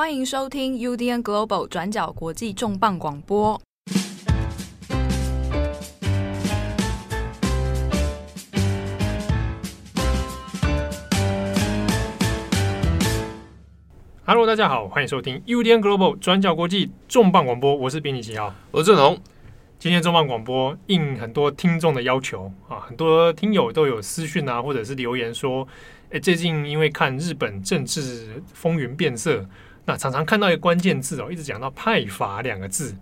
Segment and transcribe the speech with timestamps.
[0.00, 3.60] 欢迎收听 UDN Global 转角国际重磅广播。
[14.24, 19.20] Hello，大家好，欢迎收听 UDN Global 转角国际重磅广播，我是编辑七号，我是郑彤。
[19.78, 25.68] 今天重磅广播应很多听众的要求啊，很多听友都有私讯啊，或者是留言说，
[26.10, 29.46] 哎，最近因为看日本政治风云变色，
[29.84, 32.96] 那常常看到一个关键字哦，一直讲到派阀两个字，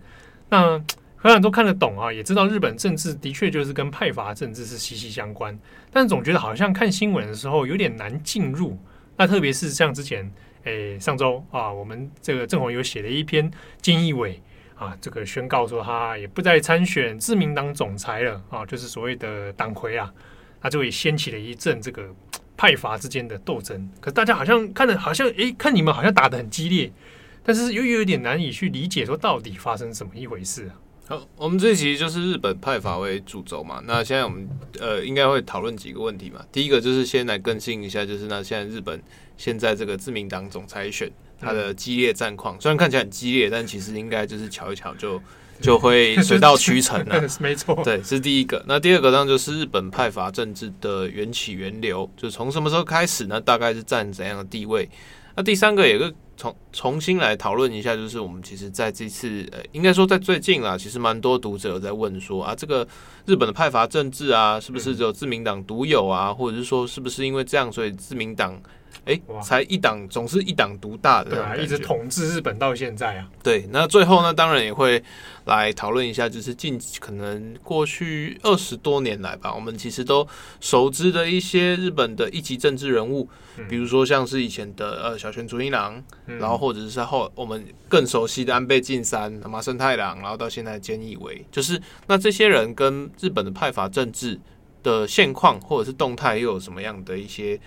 [0.49, 0.71] 那
[1.17, 5.57] 很多人都看得懂啊，也知道日本政治的确就是跟派阀政治是息息相关，
[5.91, 8.77] 但总觉得好像看新闻的时候有点难进入，
[9.17, 10.31] 那特别是像之前。
[10.65, 13.49] 诶，上周啊，我们这个郑弘有写了一篇
[13.81, 14.39] 菅义伟
[14.75, 20.13] 啊，这个宣告说他也不再参选自民党总裁了啊，就是所谓的党魁啊，
[20.61, 22.13] 那就也掀起了一阵这个
[22.59, 23.89] 派阀之间的斗争。
[24.01, 26.91] 可是大家好像看的好像诶，看你们好像打得很激烈，
[27.41, 30.75] 但是又有点难以去理解说到底发生什么一回事啊。
[31.07, 34.45] 好，我们这一期就是日本派阀为主轴嘛，那现在我们
[34.77, 36.45] 呃应该会讨论几个问题嘛。
[36.51, 39.01] 第一个就是先来更新一下，就是那现在日本。
[39.37, 45.17] 现在这个自民党总裁选，它的激烈战况、虽然看起来很激烈，但其实应该就是瞧一瞧就
[45.61, 47.21] 就会 水到渠成了。
[47.39, 48.63] 没错，对，是第一个。
[48.67, 53.39] 那第二个呢，就是日本派阀政治的缘起源流，就从什么时候开始呢？
[53.39, 54.89] 大概是占怎样的地位？
[55.35, 62.85] 那第三个也是重重新来讨论一下，就是我们其实在这次呃，应该说在最近啊，其实蛮多读者在问说啊，这个
[63.25, 66.33] 日本的派阀政治啊，是不是只有自民党独有啊？
[66.33, 68.59] 或者是说，是不是因为这样，所以自民党？
[69.05, 73.27] 哎，才一党总是一党独大的，对啊，一直统治日本到现在啊。
[73.41, 75.01] 对，那最后呢，当然也会
[75.45, 80.27] 来讨论一下，就是近可能过去二十多年来吧，我们其实都
[80.59, 94.39] 熟知的一些日本的一级政治人物，嗯、比如说像是以前的呃小泉纯一郎，嗯、然后或者是后我们更熟悉的安倍晋三、麻生太郎，然后到现在菅义伟，就是那这些人跟日本的派阀政治
[94.83, 97.59] 的现况或者是动态又有什么样的一些？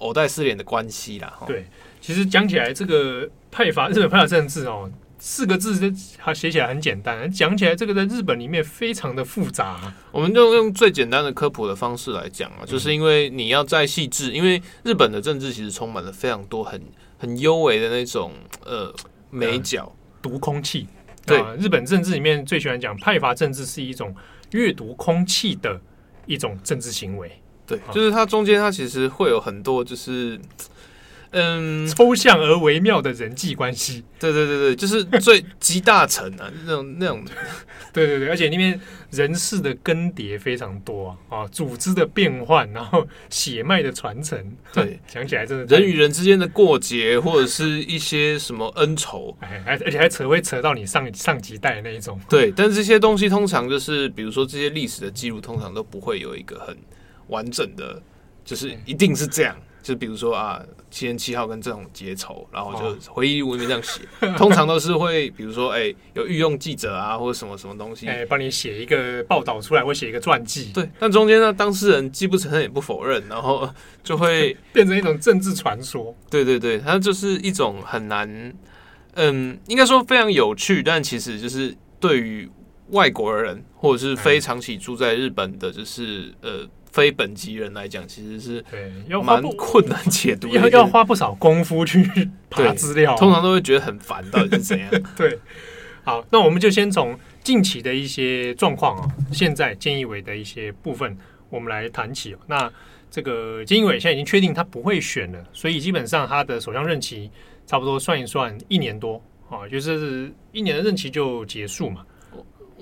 [0.00, 1.64] 藕带丝连的关系啦，对，
[2.00, 9.94] 其实讲起来，这个派阀 日本派阀政治哦，四个字它写起来很简单，讲起来这个在日本里面非常的复杂。
[10.10, 16.82] 我们就用最简单的科普的方式来讲啊，就是因为你要再细致，因为日本的政治其实充满了非常多很
[17.18, 18.32] 很幽微的那种
[18.64, 18.92] 呃
[19.30, 20.88] 美角读空气。
[21.26, 24.14] 对，日本政治里面最喜欢讲派阀政治是一种
[24.52, 25.78] 阅读空气的
[26.24, 27.30] 一种政治行为。
[27.76, 30.38] 对，就是它中间，它其实会有很多，就是
[31.32, 34.04] 嗯，抽象而微妙的人际关系。
[34.18, 37.24] 对对对对，就是最集大成啊， 那种那种。
[37.92, 38.80] 对对对，而且那边
[39.10, 44.38] 人事的更迭非常多啊，组织的变换，然后血脉的传承。
[44.72, 52.20] 对， 讲起来真的，人与人之间的过节，或者是一些什么恩仇，哎，而且还扯会扯到你上上几代的那一种。
[52.28, 56.76] 对，但是这些东西通常就是，比如说这些历史的记录，通常都不会有一个很。
[57.30, 58.02] 完整的，
[58.44, 59.56] 就是一定是这样。
[59.82, 70.70] 就比如说啊，七月七号跟这种结仇，然后就回忆录里面这样写，哦、 通常都是会，比如说，哎、欸，有御用记者啊，或者什么什么东西，哎、欸，帮你写一个报道出来，或写一个传记。
[70.74, 73.66] 对，但中间呢，当事人既不承认也不否认，然后
[74.04, 76.14] 就会变成一种政治传说。
[76.28, 78.54] 对对对，它就是一种很难，
[79.14, 82.46] 嗯，应该说非常有趣，但其实就是对于
[82.90, 86.68] 外国人或者是非长期住在日本的，就是呃。
[86.92, 88.64] 非本籍人来讲，其实是
[89.08, 94.90] 要蛮困难解读，要要花不少功夫去爬资料，通常都会觉得很烦，到底是怎样？
[95.16, 95.38] 对，
[96.02, 101.16] 好，那我们就先从近期的一些状况啊，现在菅义伟的一些部分，
[101.48, 102.36] 我们来谈起。
[102.48, 102.70] 那
[103.08, 107.30] 这个菅义伟现在已经确定他不会选了，所以基本上他的首相任期
[107.66, 112.04] 差不多算一算一年多啊，就是一年的任期就结束嘛。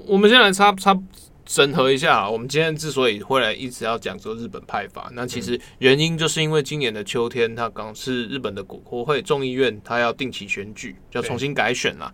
[0.07, 0.99] 我们先来插插。
[1.49, 12.13] 整合一下，我们今天之所以会来一直要讲说日本派法，那其实原因就是因为今年的秋天，它刚是日本的国国会众议院，它要定期选举，就要重新改选了。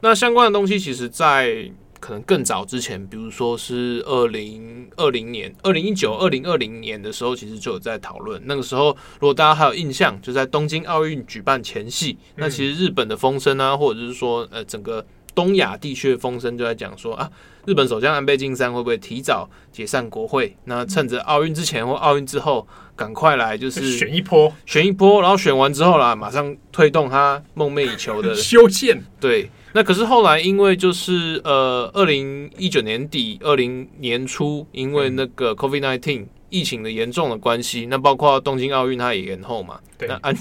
[0.00, 8.40] 那相关的东西，其实，在可能更早之前，比如说是二零二零年、二零一九、二零二零年的时候，其实就有在讨论。
[8.46, 15.04] 那个时候，如果大家还有印象，就在东京奥运举办前夕，那其实日本的风声啊，或者是说，呃，整个。
[15.32, 17.30] 东亚地区的风声就在讲说啊，
[17.70, 20.56] 日本首相安倍晋三会不会提早解散国会？
[20.64, 29.00] 那趁着奥运之前或奥运之后，赶快来就是 选一波，选一波，然后选完之后啦，马上推动他梦寐以求的 修宪。
[29.20, 39.78] 对，那可是后来因为就是呃，二零一九年底、二零年初，因为那个 COVID-19 疫情的严重的关系，那包括东京奥运它也延后嘛。
[39.96, 40.36] 对，那安。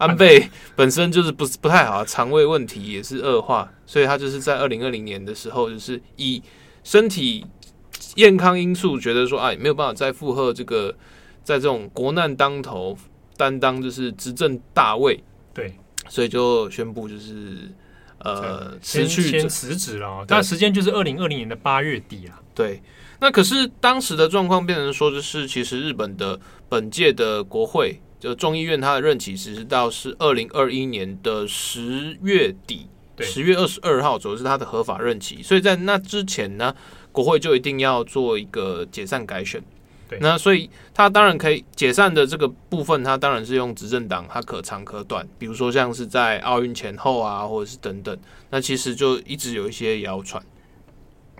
[0.00, 6.42] 安倍本身就是不是不太好，肠胃问题也是恶化，所以他就是在二零二零年的时候，就是以
[6.84, 7.46] 身体
[7.92, 10.94] 健康因素，觉得说哎没有办法再负荷这个，
[11.42, 12.96] 在这种国难当头
[13.36, 15.22] 担当就是执政大位，
[15.54, 15.74] 对，
[16.08, 17.70] 所以就宣布就是
[18.18, 22.40] 呃辞去先辞职了，但时间就是二零二零年的八月底啊。
[22.54, 22.82] 对，
[23.20, 26.38] 那可是当时的状况变成说，就是其实日本的
[26.68, 28.00] 本届的国会。
[28.20, 32.86] 就众议院，它的任期其实到是二零二一年的十月底，
[33.20, 36.74] 十月二十二号左右是他的合法任期，所以在那之前呢，
[37.12, 39.62] 国会就一定要做一个解散改选。
[40.08, 48.18] 对，那所以他当然可以解散的这个部分，他当然是用执政党，他可长可短，比如说像是在奥运前后啊，或者是等等，
[48.50, 50.42] 那其实就一直有一些谣传。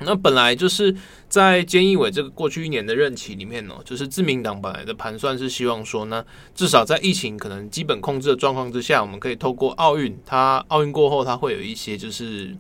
[0.02, 0.94] 那本来就是
[1.28, 6.24] 在菅义伟这个过去一年的任期里面呢，就是自民党本来的盘算是希望说呢，
[6.54, 12.56] 至少在疫情可能基本控制的状况之下，我们可以透过奥运，它奥运过后它会有一些就是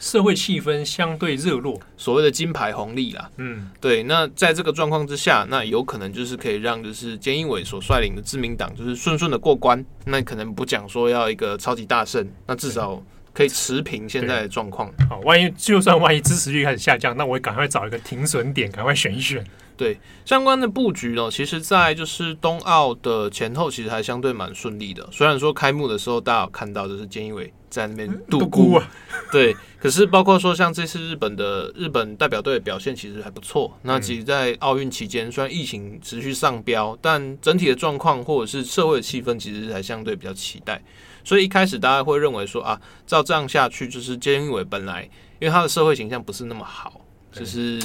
[0.00, 3.30] 社会气氛相对热络，所谓的金牌红利啦。
[3.36, 4.02] 嗯，对。
[4.04, 9.84] 那在这个状况之下，那有可能就是可以让就是菅义伟所率领的自民党就是顺顺的过关。
[10.06, 13.02] 那可能不讲说要一个超级大胜，那至少。
[13.38, 14.92] 可以持平现在的状况。
[15.08, 19.44] 好，万一就算万一支持率开始下降，那我也赶快找一个停损点，赶快选一选。
[19.76, 25.08] 对，相关的布局呢，其实，在就是冬奥的前后，其实还相对蛮顺利的。
[25.12, 28.90] 虽然说开幕的时候，大家有看到就是菅义伟在那边度孤啊，
[29.30, 29.54] 对。
[29.78, 33.78] 可是包括说像这次日本的日本代表队的表现，其实还不错。
[33.82, 40.82] 那其实，在奥运期间，虽然疫情持续上飙，但整体的状况或者是社会的气氛，其实还相对比较期待。
[41.28, 45.02] 所以一开始大家会认为说啊，照这样下去，就是菅义伟本来
[45.38, 47.78] 因为他的社会形象不是那么好，就是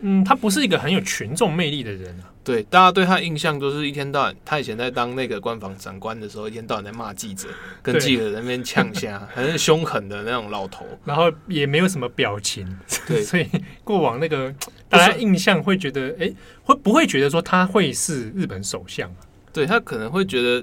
[0.00, 2.28] 嗯，他不是一个很有群众魅力的人啊。
[2.44, 7.48] 对，大家对他印象都是一天到晚，他以前在当那个官房长官的时候，一天到晚在骂记者，
[7.82, 12.78] 跟记者在那边呛下， 很凶狠的那种老头，然后也没有什么表情。
[13.08, 13.48] 对，所以
[13.84, 14.54] 过往那个
[14.90, 19.24] 大家印象会觉得，哎、欸，会不会觉得说他会是日本首相啊？
[19.50, 20.62] 对，他可能会觉得，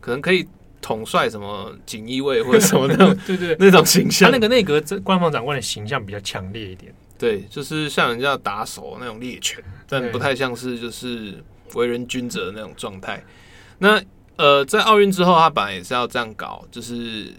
[0.00, 0.44] 可能可以。
[0.80, 11.42] 统帅什么锦衣卫或者什么那种， 对，对对，那种形象，他那个内阁官方长官的形象比较强烈一点，对，就是像人家打手那种猎犬，但不太像是就是
[11.74, 13.22] 为人君者的那种状态。
[13.78, 14.02] 那
[14.36, 17.32] 呃，在奥运之后，他本来也是要这样搞，就是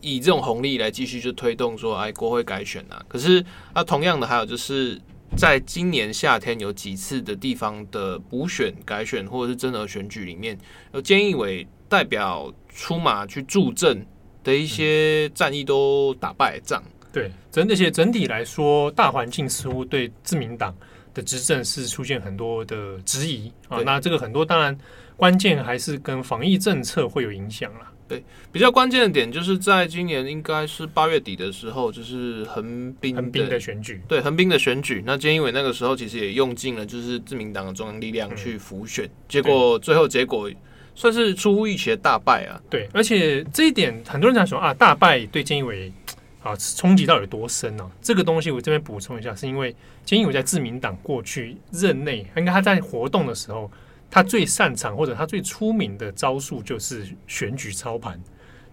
[0.00, 3.00] 以这种红利来继续就推动说，哎，国会改选啊。
[3.06, 5.00] 可是啊，同样的还有就是
[5.36, 10.58] 在今年夏天有几次的地方的补选、改选或者是增额选举里面，
[10.92, 12.50] 有菅义伟代表。
[12.72, 14.06] 出马去助阵
[14.44, 16.80] 的一些战役都打败仗，
[17.12, 20.74] 对，整那些整体来说，大环境似乎对自民党
[21.12, 23.82] 的执政是出现很多的质疑啊。
[23.84, 24.74] 那这个很多当然
[25.16, 27.92] 关键还是跟防疫政策会有影响啦。
[28.06, 28.22] 对，
[28.52, 35.02] 比较关键的点就是在今年应该是八月底的时候，就是横滨横滨的选举，对，横滨的选举。
[35.04, 40.48] 那菅义伟那个时候其实也用尽了就是自民党的中央力量去辅选，嗯，结果最后结果。
[40.94, 42.60] 算是出乎预期的大败啊！
[42.68, 45.92] 对，而且这一点很多人讲说啊，大败对菅义伟
[46.42, 47.90] 啊冲击到底有多深呢、啊？
[48.02, 53.70] 这个东西我这边补充一下，是因为菅义伟在自民党过去任内，应该他在活动的时候，
[54.10, 58.20] 他最擅长或者他最出名的招数就是选举操盘，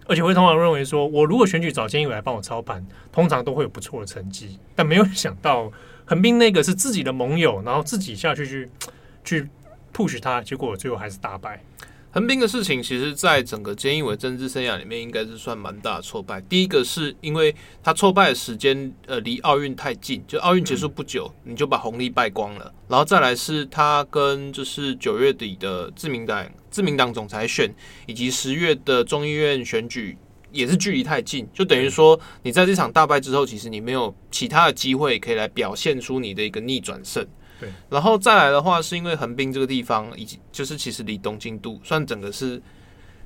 [0.06, 4.58] 而且会通常认为说，我如果选举找菅义伟来帮我操盘，通常都会有不错的成绩。
[4.74, 5.72] 但没有想到
[6.04, 8.70] 横滨那个是自己的盟友，然后自己下去去
[9.24, 9.48] 去
[9.94, 11.62] push 他，结果最后还是大败。
[12.10, 16.40] 横滨的事情，其实，在整个菅义伟政治生涯里面，应该是算蛮大的挫败。
[16.40, 22.72] 第一个是因为他挫败的时间，呃，离奥运太近，就奥运结束不久，你就把红利败光了。
[22.88, 27.70] 然后再来是他跟就是九月底的自民党自民党总裁选，
[28.06, 30.16] 以及十月的众议院选举，
[30.50, 37.24] 也是距离太近，就等于说你在这场大败之后，其实你没有其他的机会可以来表现出你的一个逆转胜。
[37.60, 42.60] 对，然后再来的话，是因为横滨这个地方，以及就是其实离东京都算整个是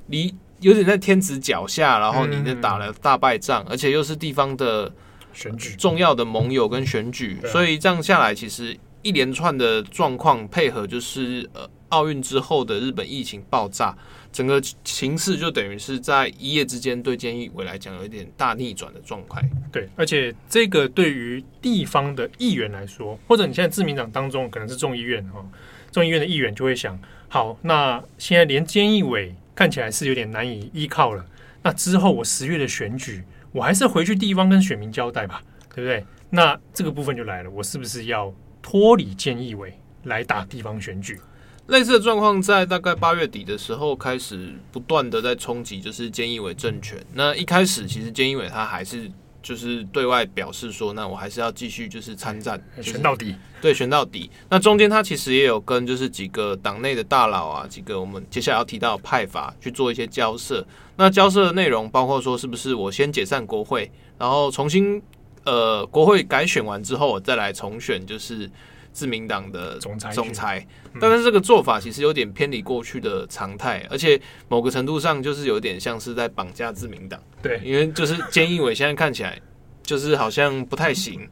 [0.07, 4.91] 离有点在天子脚下，然后你那打了大败仗，而且又是地方的
[5.33, 5.75] 选举。
[5.75, 13.95] 重要的盟友跟选举，所以这样下来，其实一连串的状况配合，就是呃奥运之后的日本疫情爆炸。
[14.33, 19.47] 整个形势就等于是在一夜之间，对菅义伟来讲有一点大逆转的状态。
[19.71, 25.45] 对，而且这个对于地方的议员来说，或者你现在自民党当中可能是众议院哈，
[25.91, 26.99] 众议院的议员就会想：
[27.29, 31.23] 好，那现在连菅义伟看起来是有点难以依靠了。
[31.61, 35.41] 那之后我十月的选举，我还是回去地方跟选民交代吧，
[35.73, 36.03] 对不对？
[36.31, 39.71] 那这个部分就来了，我是不是要脱离菅义伟
[40.05, 41.19] 来打地方选举？
[41.67, 47.01] 类似的状况在大概八月底的时候开始不断的在冲击，就是菅义伟政权。
[47.13, 49.09] 那一开始其实菅义伟他还是
[49.41, 53.33] 就是对外表示说，那我还是要继续就是参战，选到底。
[53.61, 54.29] 对，选到底。
[54.49, 60.65] 那中间他其实也有跟就是几个党内的大佬啊，几个我们接下来要提到的派阀去做一些交涉。
[60.97, 65.01] 那交涉的内容包括说，是不是我先解散国会，然后重新
[65.45, 68.51] 呃国会改选完之后，我再来重选，就是。
[68.93, 70.65] 自民党的总裁，总裁，
[71.01, 77.19] 但是这个做法其实有点偏离过去的常态，而且某个程度上就是有点像是在绑架自民党。
[77.41, 79.37] 对，因为就是菅义伟现在看起来
[79.81, 81.27] 就是好像不太行。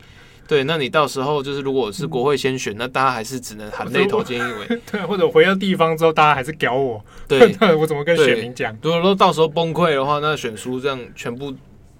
[0.47, 4.81] 对，那你到时候就是如果是国会先选，那大家还是只能含泪投菅义伟。
[4.91, 7.01] 对，或者回到地方之后，大家还是屌我。
[7.25, 8.77] 对， 我怎么跟选民讲？
[8.81, 11.55] 如果说到时候崩溃的话，那选书这样全部，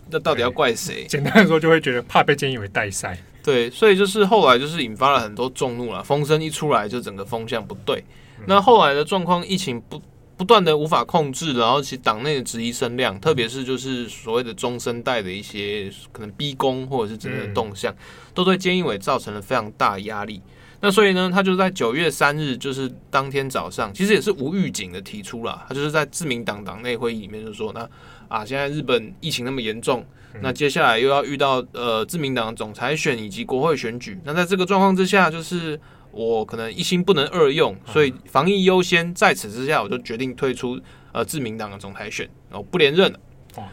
[0.10, 1.06] 那到底要怪谁？
[1.08, 3.18] 简单的说，就会觉得怕被菅义伟带赛。
[3.44, 8.04] 对，所以就是后来就是引发了很多众怒了，风声一出来就整个风向不对。
[8.46, 10.02] 那后来的状况，疫情不
[10.38, 17.96] 不断的无法控制，然后其党内的质疑声量，特别是就是所谓的中生代的一些可能逼宫或者是整个动向，
[18.34, 20.42] 都对菅义伟造成了非常大压力。
[20.80, 27.88] 那所以呢，他就在九月三日，就是当天早上，其实也是无预警的提出了，他就是在自民党党内会议里面就说，那
[28.28, 30.04] 啊，现在日本疫情那么严重。
[30.40, 35.80] 那接下来又要遇到呃自民党总裁选以及国会选举，那在这个状况之下，就是
[36.12, 40.80] 我可能一心不能二用，所以防疫优先，在此之下，我就决定退出
[41.12, 43.20] 呃自民党的总裁选，然后不连任了。
[43.58, 43.64] 哇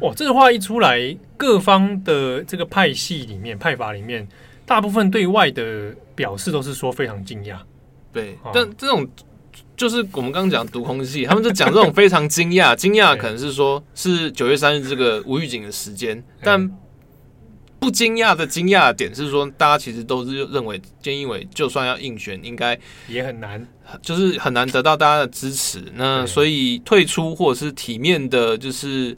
[0.00, 4.26] 哇，这个话一出来，各方的这个派系里面派阀里面，
[4.64, 7.58] 大部分对外的表示都是说非常惊讶。
[8.12, 9.06] 对，但这种。
[9.78, 16.70] 就是我们刚刚讲读空气，他们就讲这种非常惊讶， 惊讶可能是说是九月三日这个无预警的时间，但
[17.78, 23.66] 不惊讶的惊讶点是说，大家其实都是认为菅义伟就算要应选，应该也很难，
[24.02, 25.84] 就是很难得到大家的支持。
[25.94, 29.16] 那所以退出或者是体面的，就是。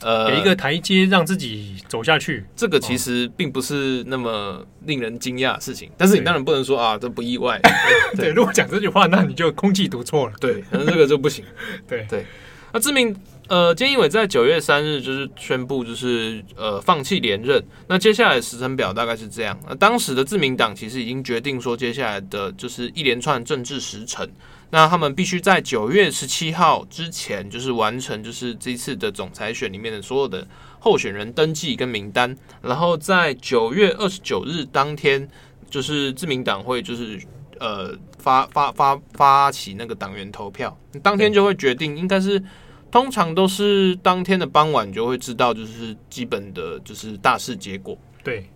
[0.00, 5.90] 呃，给一个台阶让自己走下去，这个其实并不是那么令人惊讶的事情。
[5.96, 7.60] 但是你当然不能说啊，这不意外。
[8.16, 10.34] 对，对，如果讲这句话，那你就空气读错了。
[10.40, 11.44] 对，那这个就不行。
[11.88, 12.24] 对对。
[12.72, 13.16] 那自民
[13.48, 17.62] 呃，菅义伟在九月三日就是宣布，就是呃放弃连任。
[17.86, 19.58] 那接下来的时程表大概是这样。
[19.66, 24.28] 那当时的自民党其实已经决定说，接下来的就是一连串政治时程。
[24.70, 30.46] 那他们必须在九月十七号之前，就是完成就是这次的总裁选里面的所有的
[30.78, 35.28] 候选人登记跟名单，然后在九月二十九日当天，
[35.70, 37.18] 就是自民党会就是
[37.58, 42.42] 呃发发发发起那个党员投票，当天就会决定，应该是
[42.90, 47.96] 通常都是当天的傍晚就会知道，就是基本的就是大势结果。
[48.22, 48.48] 对。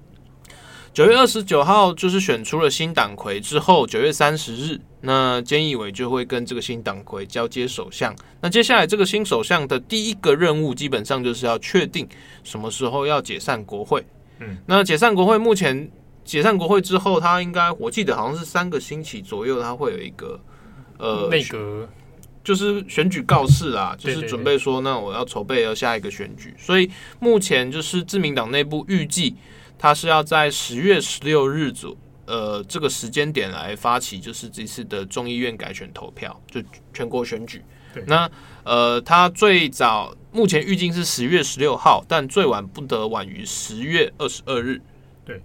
[0.92, 8.14] 九月二十九号就是选出了新党魁之后，九月三十日，那菅义伟就会跟这个新党魁交接首相。
[8.40, 12.08] 那接下来这个新首相的第一个任务，基本上就是要确定
[12.42, 14.04] 什么时候要解散国会。
[14.38, 15.90] 嗯，那解散国会，目前
[16.24, 20.40] 解散国会之后，他应该我记得好像是三个星期左右，他会有一个
[20.98, 21.88] 呃内阁，
[22.42, 26.54] 就是选举告示啦，就是准备说，那我要筹备要下一个选举。
[26.58, 26.90] 所以
[27.20, 29.34] 目前就是自民党内部预计。
[29.78, 36.60] 他是要在十月十六日左呃这个时间点来发起，就是这次的众议院改选投票，就
[36.92, 37.62] 全国选举。
[37.94, 38.30] 对那
[38.64, 44.80] 呃，他最早目前预计是十月十六号，但最晚不得晚于十月二十二日。
[45.24, 45.42] 对，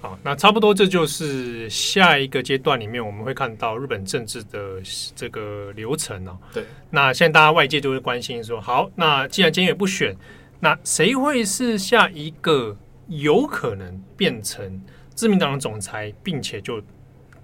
[0.00, 4.80] 好，那差不多这就是下一个阶段里面我们会看到日本政治的
[5.14, 6.38] 这个流程哦。
[6.52, 10.16] 对，那现在大家外界都会关心说，好，那既然今天也不选，
[10.60, 12.76] 那谁会是下一个？
[13.08, 14.80] 有可能变成
[15.22, 16.82] 自民党的总裁，并且就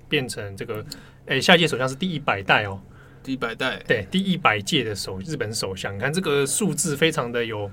[0.09, 0.85] 变成这个，
[1.27, 2.81] 哎、欸，下一届首相是第一百代哦，
[3.23, 7.71] 第一百代，对，第一百届的首日本首相，你看这个数字非常的有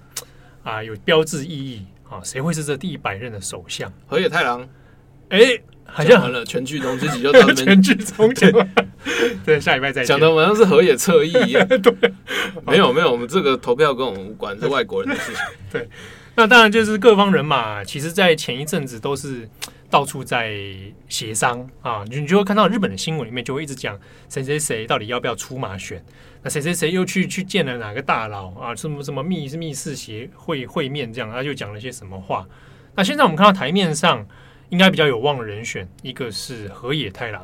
[0.62, 3.92] 啊，有标志意义啊，谁会是这第一百任的首相？
[4.06, 4.62] 河野太郎，
[5.30, 8.54] 哎、欸，好像完了，全剧终自己就到 全剧终结，
[9.44, 11.92] 对，下礼拜再讲的好像是河野侧翼一样， 对，
[12.64, 15.42] 没有没有，我们这个投票跟我们无关，是外国人的事情，
[15.74, 15.90] 对。
[16.38, 19.50] 那当然就是各方人马，其实，在前一阵子都是
[19.90, 20.58] 到处在
[21.08, 26.04] 协商啊，你就会看到日本的新闻里面就会一直讲谁谁谁到底要不要出马选，
[26.42, 32.48] 那谁谁谁又去去见了哪个大佬啊，什么什么密密室协会会面这样，他就讲了些什么话。
[32.96, 34.26] 那现在我们看到台面上
[34.70, 37.44] 应该比较有望的人选，一个是河野太郎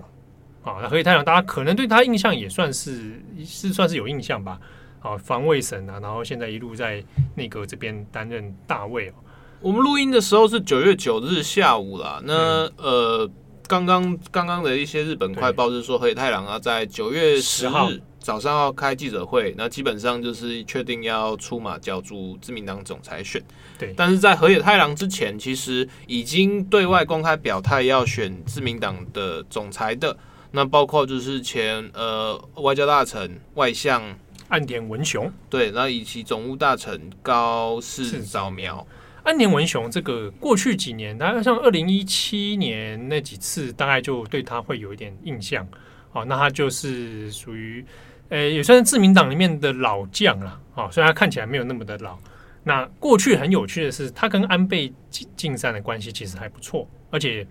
[0.63, 4.60] 啊，那河野太郎大家可能对他印象也算是是算是有印象吧。
[5.00, 7.03] 好，防卫省啊，然后现在一路在
[7.36, 9.13] 内阁这边担任大位哦。
[9.61, 12.19] 我们录音的时候是九月九日下午啦。
[12.25, 13.29] 那、嗯、呃，
[13.67, 17.87] 刚刚刚刚的一些日本快报是说，河野太郎啊，在九月十号
[18.19, 23.39] 早上要开记者会，那基本上就是确定要出马角逐自民党总裁选。
[23.77, 30.17] 对，但是在河野太郎之前，其实已经对外公开表态要选自民党的总裁的，
[30.49, 34.01] 那包括就是前呃外交大臣外相
[34.47, 38.83] 岸田文雄，对，那以及总务大臣高市早苗。
[39.23, 45.67] 安田文雄这个过去几年，大概像二零一七年那几次，大概就对他会有一点印象。
[46.09, 47.85] 好，那他就是属于，
[48.29, 50.59] 呃，也算是自民党里面的老将了。
[50.73, 52.17] 哦，虽然他看起来没有那么的老。
[52.63, 54.91] 那过去很有趣的是，他跟安倍
[55.35, 57.45] 晋三的关系其实还不错，而且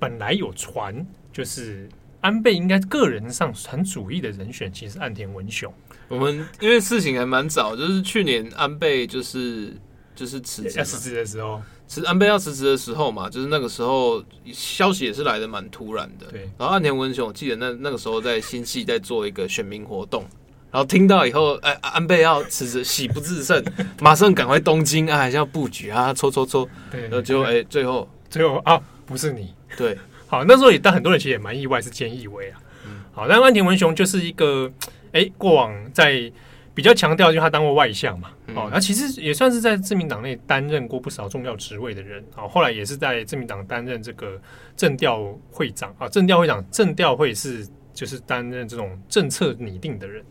[0.00, 1.88] 本来有传，就是
[2.22, 5.72] 安倍应该个人上很主义的人选，其实岸田文雄。
[6.08, 9.72] 我们因为事情还蛮早，就是去年安倍就是。
[10.14, 16.26] 就是辞职要辞职的时候，辞安倍要辞职的时候嘛，就是那个时候消息也是来的蛮突然的。
[16.30, 20.24] 对，然后岸田文雄，我记得那那个时候在新系在做一个选民活动，
[20.70, 23.64] 然后听到以后，哎，安倍要辞职，喜不自胜，
[24.00, 28.08] 马上赶回东京啊，还是要布局啊，抽抽抽，对，然后就哎，最后。
[28.30, 34.68] 最后啊，不是你，对，好，那时候也但很多人其实也蛮意外，是菅义伟啊，嗯，好，但岸田文雄就是一个，
[35.12, 36.32] 哎，过往在。
[36.74, 44.40] 比较强调，就他当过外相嘛，哦，他其实也算是在自民党内担任过不少重要职位的人，哦，后来也是在自民党担任这个
[44.76, 45.94] 政调会长。
[45.98, 50.24] 啊，政调会长，政调会是就是担任这种政策拟定的人，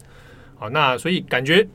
[0.55, 1.65] 好，那所以感觉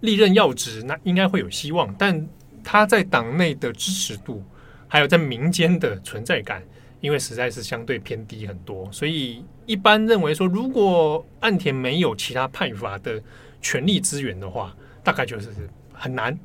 [0.00, 2.28] 历任要职，那应该会有希望，但
[2.64, 4.42] 他在党内的支持度，
[4.88, 6.60] 还有在民间的存在感，
[7.00, 13.22] 因为实在是相对偏低很多，所以一般认为说，如果岸田没有其他派阀的。
[13.60, 15.48] 权力资源的话，大概就是
[15.92, 16.38] 很难。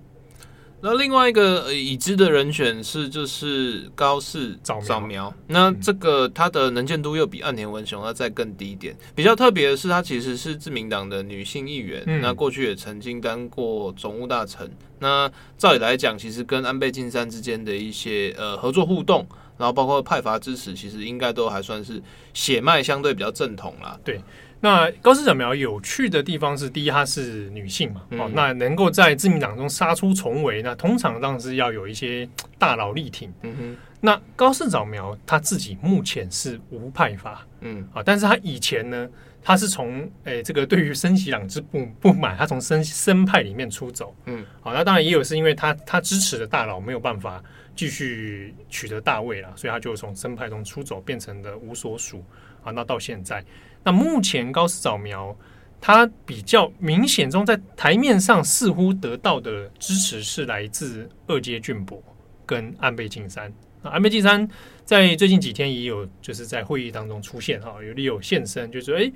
[0.84, 5.32] 那另外一个已知的人选是，就是高市早苗。
[5.46, 8.98] 那这个他的能见度又比岸田文雄要再更低一点。
[9.14, 12.02] 比较特别的是，他其实是自民党的女性议员。
[12.08, 14.68] 嗯、那过去也曾经当过总务大臣。
[14.98, 19.24] 那照理来讲，其实跟安倍晋三之间的一些呃合作互动，
[19.60, 22.02] 然后包括派阀支持，其实应该都还算是
[22.34, 24.00] 血脉相对比较正统啦。
[24.04, 24.20] 对。
[24.64, 33.34] 那高市早苗有趣的地方是，第一，她是女性嘛，哦，嗯、那能够在自民党中杀出重围，那通常当然是要有一些大佬力挺。
[33.42, 39.10] 嗯哼，那高市早苗她自己目前是无派阀，嗯，啊，但是她以前呢，
[39.42, 47.44] 她是从诶、欸、这个对于森喜朗之不不满，她从森森派里面出走，嗯，好，那当然也有是因为她她支持的大佬没有办法
[47.76, 52.24] 继续取得大位了，所以她就从森派中出走，变成了无所属，
[52.64, 53.44] 啊，那到现在。
[53.84, 55.36] 那目前高市早苗，
[55.80, 62.02] 它比较明显中在台面上似乎得到的支持是来自二阶俊博
[62.46, 63.52] 跟安倍晋三。
[63.82, 64.48] 那安倍晋三
[64.86, 69.12] 在最近几天也有就是在会议当中出现哈，有理有现身，就是说哎，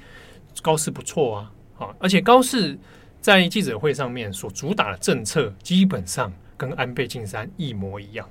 [0.63, 2.75] 高市不错啊，啊，而且高市
[3.21, 8.28] 在记者会上面所主打的政策基本上跟安倍晋三一模一样，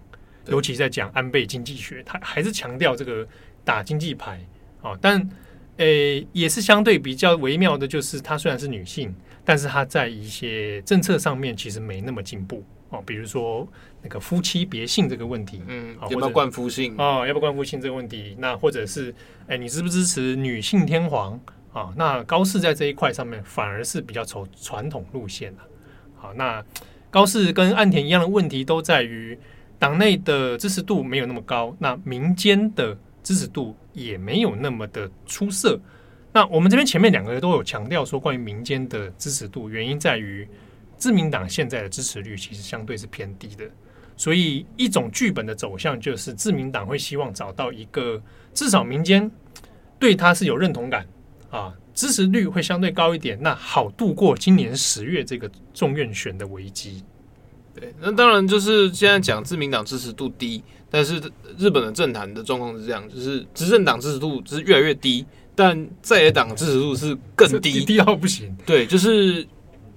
[0.46, 3.24] 尤其在讲安倍经济学，他还是强调这个
[3.64, 4.44] 打经济牌
[4.82, 5.30] 啊，但。
[5.78, 9.12] 诶，也是相对比较微妙的，就是她虽然是女性，
[9.44, 13.02] 但是她在一些政策上面其实没那么进步哦。
[13.04, 13.66] 比如说
[14.00, 17.26] 那个夫妻别姓这个问题，嗯，要不要冠夫姓哦？
[17.26, 18.36] 要不要冠夫姓这个问题？
[18.38, 19.12] 那或者是
[19.48, 21.40] 诶，你支不支持女性天皇
[21.72, 21.92] 啊？
[21.96, 25.62] 那高市在这一块上面反而是比较走传统路线的。
[26.16, 26.64] 好，那
[27.10, 29.36] 高市跟岸田一样的问题都在于
[29.78, 32.96] 党内的支持度没有那么高，那民间的。
[33.24, 35.80] 支持度也没有那么的出色。
[36.32, 40.46] 那我们这边前面两个都有强调说，关于民间的支持度，原因在于
[40.96, 43.64] 自民党现在的支持率其实相对是偏低的。
[44.16, 49.28] 所以一种剧本的走向就是，自民党会希望找到一个至少民间
[49.98, 51.06] 对他是有认同感
[51.50, 57.02] 啊，支持率会相对高一点，那好度过今年十月这个众院选的危机。
[57.74, 60.62] 对，那当然就是现在讲自民党支持度低。
[60.94, 61.20] 但是
[61.58, 68.56] 日本的政坛的状况是这样，就是执政党支持度是越来越低，但在野党支持度是更低，低到不行。
[68.64, 69.44] 对，就是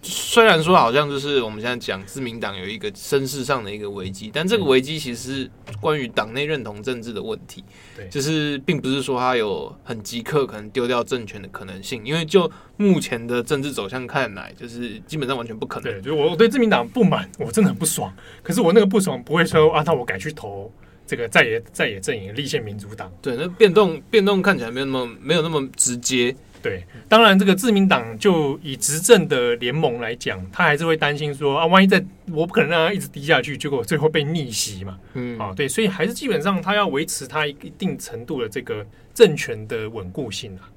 [0.02, 7.64] 虽然说好像就是我们现在讲自民党有一个声势上的一个危机，但这个危机其实是关于党内认同政治的问题。
[7.96, 15.92] 对，就是并不是说他有很即刻可能丢掉政权的可能性，因为就目前的政治走向看来，就是基本上完全不可能。
[15.92, 18.12] 对，就是我对自民党不满，我真的很不爽。
[18.42, 20.74] 可是我那个不爽不会说啊，那我改去投。
[21.08, 35.00] 这个在野在野阵营立宪民主党，对，那变动变动看起来没有那么没有那么直接，对，当然这个自民党就以执政的联盟来讲，他还是会担心说啊，万一在我不可能让他一直低下去，结果最后被逆袭嘛。
[35.14, 40.70] 嗯，啊，对，所以还是基本上他要维持他一定程度的这个政权的稳固性啊。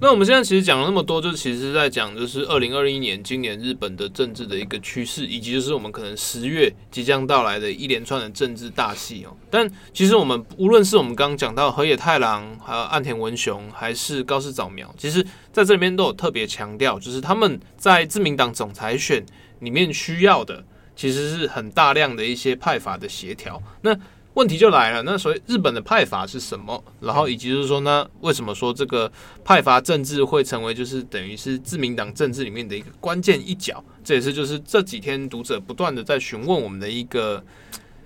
[0.00, 9.36] 那我们现在其实讲了那么多，就其实在讲就是二零二一年今年日本的政治的一个趋势，以及就是我们可能十月即将到来的一连串的政治大戏哦。
[9.50, 15.20] 但其实我们无论是我们刚刚讲到河野太郎，还有岸田文雄，还是高市早苗，其实
[15.52, 19.26] 在这里面都有特别强调，就是他们在自民党总裁选
[19.58, 23.60] 里面需要的，其实是很大量的一些派阀的协调。
[23.82, 23.98] 那
[24.38, 26.80] 问题就来了，那所以日本的派阀是什么？
[27.00, 29.10] 然后以及就是说呢，为什么说这个
[29.44, 33.82] 派阀政治会成为就是等于是自民党政治里面的一个关键一角？
[34.04, 37.44] 这也是就是这几天读者不断的在询问我们的一个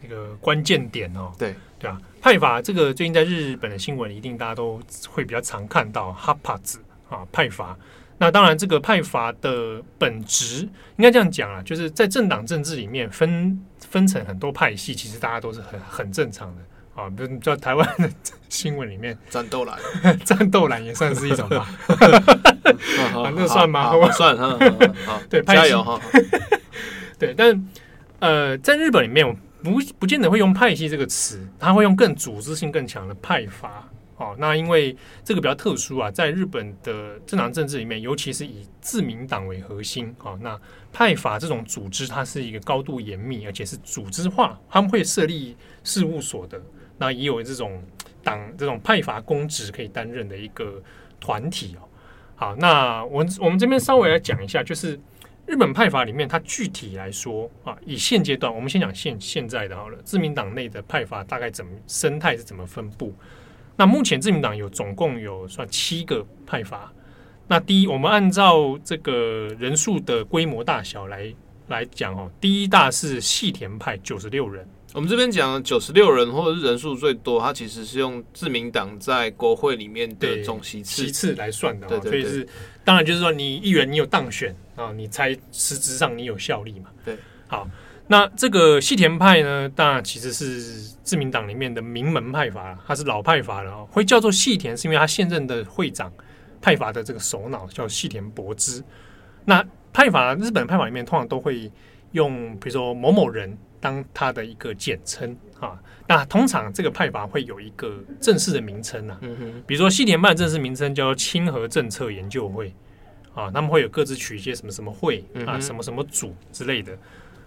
[0.02, 1.30] 一个关键点哦。
[1.38, 7.76] 对对啊，派阀这个最近在日本的新闻一定大家都会比较常看到哈帕子啊派阀。
[8.16, 10.62] 那当然，这个派阀的本质
[10.96, 13.60] 应该这样讲啊，就是在政党政治里面分
[13.92, 16.62] 分成很多派系，其实大家都是很很正常的
[16.94, 17.10] 啊。
[17.10, 18.10] 比如在台湾的
[18.48, 19.78] 新闻里面，战斗蓝，
[20.24, 21.68] 战斗蓝也算是一种吧？
[23.36, 23.92] 那算吗？
[24.12, 24.58] 算哈。
[25.28, 26.00] 对，加油哈。
[27.18, 27.68] 对，但
[28.18, 33.86] 呃，在日本里面，不不见得会用派系这个词，他会用更组织性更强的派阀。
[34.16, 40.60] 哦，那因为这个比较特殊啊，在日本的政党政治里面，尤其是以自民党为核心，哦，那
[40.92, 46.60] 派阀这种组织，它是一个高度严密，而且是组织化，他们会设立事务所的，
[46.98, 47.82] 那也有这种
[48.22, 50.80] 党这种派阀公职可以担任的一个
[51.18, 51.88] 团体哦。
[52.36, 54.98] 好，那我我们这边稍微来讲一下，就是
[55.46, 63.14] 日本派阀里面，它具体来说啊，以现阶段，我们先讲现现在的好了，自民党内的派阀大概怎么生态是怎么分布？
[63.76, 66.92] 那目前自民党有总共有算七个派阀。
[67.48, 71.34] 那第一，我们按照这个人数的规模大小来
[71.68, 74.66] 来讲哦，第一大是细田派九十六人。
[74.94, 81.86] 我们这边讲九十六人或者是人数最多，它其实是用自民党在国会里面的总席次席次来算的。
[81.86, 82.48] 对对对，所以是
[82.84, 86.90] 当然就是说，你议员你有当选啊，你才实质上你有效力嘛。
[87.04, 87.16] 对，
[87.48, 87.68] 好。
[88.08, 93.88] 那这个细田派呢，当然其实是自民党里面的名门派阀，它是老派阀了哦。
[93.90, 96.12] 会叫做细田，是因为他现任的会长
[96.60, 98.82] 派阀的这个首脑叫细田博之。
[99.46, 101.70] 那派阀日本派阀里面通常都会
[102.10, 105.80] 用，比如说某某人当他的一个简称啊。
[106.06, 109.18] 那通常这个派阀会有一个正式的名称啊，
[109.66, 112.74] 比如说细田派正式名称叫清和政策研究会
[113.32, 116.94] 啊，他们会有各自取一些什么什么会啊，什么什么组之类的。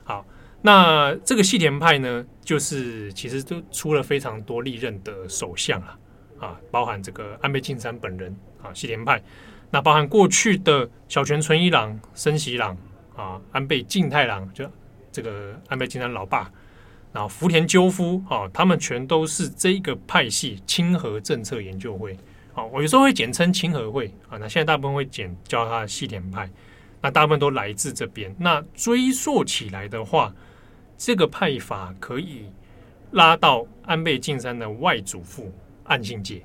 [0.04, 0.26] 好。
[0.66, 6.00] 那这个细田派呢，就是其实都出了非常多历任的首相啊，
[6.40, 9.22] 啊，包含这个安倍晋三本人啊，细田派，
[9.70, 12.76] 那包含过去的小泉纯一郎、森喜朗
[13.16, 14.68] 啊，安倍晋太郎，就
[15.12, 16.52] 这个安倍晋三老爸，
[17.14, 22.18] 然后福田赳夫啊，他们全都是这个派系亲和政策研究会。
[22.56, 26.50] 啊，我有时候会简称清和会啊，那现在大部分会简叫他细田派，
[27.02, 28.36] 那大部分都来自这边。
[28.40, 30.34] 那追溯起来的话，
[30.98, 32.46] 这个派法可以
[33.12, 35.52] 拉到安倍晋三的外祖父
[35.84, 36.44] 岸信介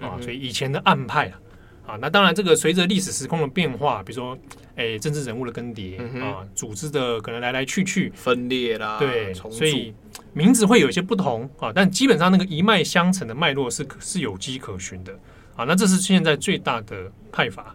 [0.00, 1.40] 啊，所以以前的岸派啊，
[1.86, 4.36] 啊，那当然这个随着历史时空的变化，比如说
[4.76, 9.94] 哎政治人物的更迭啊，组织的可能来来去去分裂啦，对，所以
[10.32, 15.12] 名字会有一些不同啊，但基本上那个一脉相承的脉络是是有迹可循的
[15.54, 15.64] 啊。
[15.64, 17.74] 那这是现在最大的派法，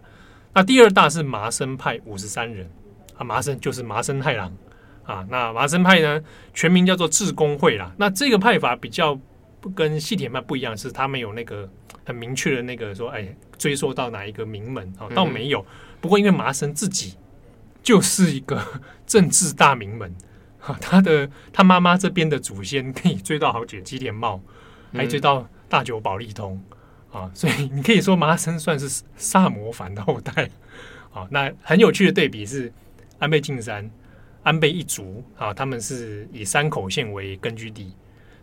[0.52, 2.68] 那第二大是麻生派五十三人
[3.16, 4.52] 啊，麻生就是麻生太郎。
[5.06, 6.20] 啊，那麻生派呢，
[6.52, 7.92] 全名叫做致公会啦。
[7.96, 9.16] 那这个派法比较
[9.60, 11.68] 不跟细田派不一样，是他们有那个
[12.04, 15.06] 很明确的那个说，哎，追溯到哪一个名门啊？
[15.14, 15.64] 倒没有。
[16.00, 17.14] 不过因为麻生自己
[17.84, 18.60] 就是一个
[19.06, 20.12] 政治大名门，
[20.60, 24.40] 啊，他的他妈妈这边的祖先可以追到好几个吉田茂，
[24.92, 26.60] 还追到大久保利通
[27.12, 30.50] 啊，所以你可以说麻生算是萨摩藩的后代
[31.12, 31.28] 啊。
[31.30, 32.72] 那很有趣的对比是
[33.20, 33.88] 安倍晋三。
[34.46, 37.92] 安倍一族啊，他们是以山口县为根据地，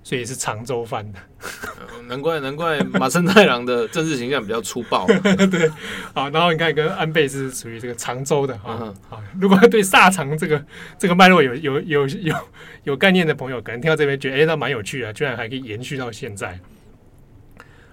[0.04, 1.20] 所以是长州藩的。
[2.10, 5.08] 难怪难怪马生太郎的政治形象比较粗暴。
[5.50, 5.72] 对，
[6.14, 8.94] 好，然后你看跟安倍是属于这个长州的啊。
[9.10, 10.62] 啊，如果对萨长这个
[10.98, 12.36] 这个脉络有有有有
[12.84, 16.60] 有概念的朋友，可能听到这边觉得哎，那蛮有趣的，居然还可以延续到现在。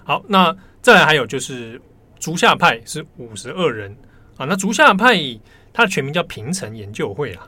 [0.02, 1.80] 好，那再来还有就是
[2.18, 3.96] 竹下派是五十二人
[4.36, 4.46] 啊。
[4.46, 5.16] 那竹下派
[5.72, 7.46] 它的全名叫平成研究会啊。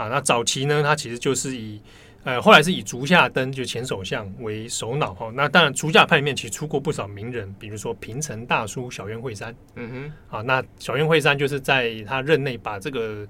[0.00, 1.78] 啊，那早期呢，他其实就是以
[2.24, 5.30] 呃，后来是以竹下登就前首相为首脑哈。
[5.34, 9.54] 那当然，竹下派里面其实出过不少名人，比如说平成大叔小渊惠山。
[9.74, 9.90] 嗯
[10.30, 13.28] 哼，啊，那小渊惠山就是在他任内把这个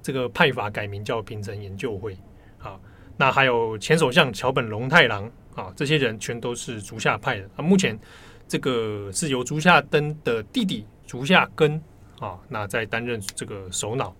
[0.00, 2.16] 这个派法改名叫平成研究会。
[2.60, 2.78] 啊，
[3.16, 7.50] 那还有前首相桥本龙太郎啊，这些人全都是竹下派的。
[7.56, 7.98] 啊，目前
[8.46, 11.82] 这个是由竹下登的弟弟竹下根
[12.20, 14.14] 啊，那在担任这个首脑。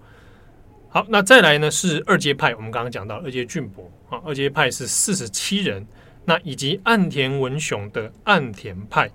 [0.95, 5.87] 好，那再来呢是二阶派，我们刚刚讲到二阶俊博啊，二阶派是四十七人，
[6.27, 9.11] 那以及岸田文雄的岸田派。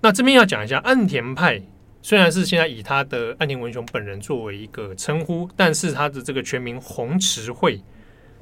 [0.00, 1.60] 那这边要讲一下岸田派，
[2.00, 7.82] 虽然是现在以他的岸田文雄本人作为一个称呼，但是他的这个全名红池会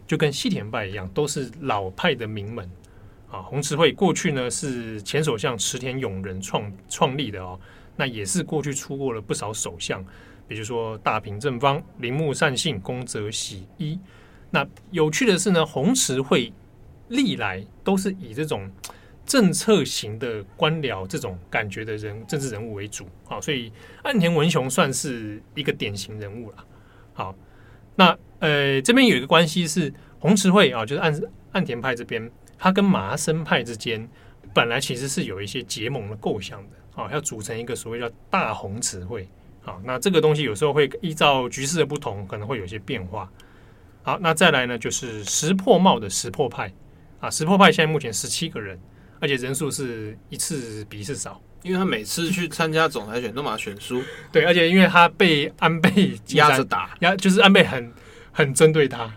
[0.06, 2.70] 就跟西田派一样，都是老派的名门
[3.30, 3.40] 啊。
[3.40, 7.58] 红池会过去呢是前首相池田勇人创创立的哦，
[7.96, 10.04] 那也是过去出过了不少首相。
[10.46, 13.98] 比如说大平正方、铃木善信、宫泽喜一。
[14.50, 16.52] 那有趣的是呢，红池会
[17.08, 18.70] 历来都是以这种
[19.26, 26.64] 政策型的官僚这种感觉的人政治人物为主啊，所以岸田文雄算是一个典型人物了。
[27.14, 27.34] 好，
[27.96, 34.08] 那呃这边有一个关系是红池会啊，就是岸岸田派这边，他跟麻生派之间
[34.52, 39.28] 本来其实是有一些结盟的构想的啊，要组成一个所谓叫大红池会。
[39.64, 43.28] 好，那这个东西有时候会依照局势的不同，可能会有些变化。
[44.02, 46.70] 好，那再来呢，就是石破茂的石破派
[47.18, 48.78] 啊，石破派现在目前十七个人，
[49.20, 54.02] 而且人数是一次比一次少，因为他每次去参加总裁选都嘛选输。
[54.30, 57.90] 对，而且因为他被安倍 压着打，压就是安倍很
[58.30, 59.10] 很针对他，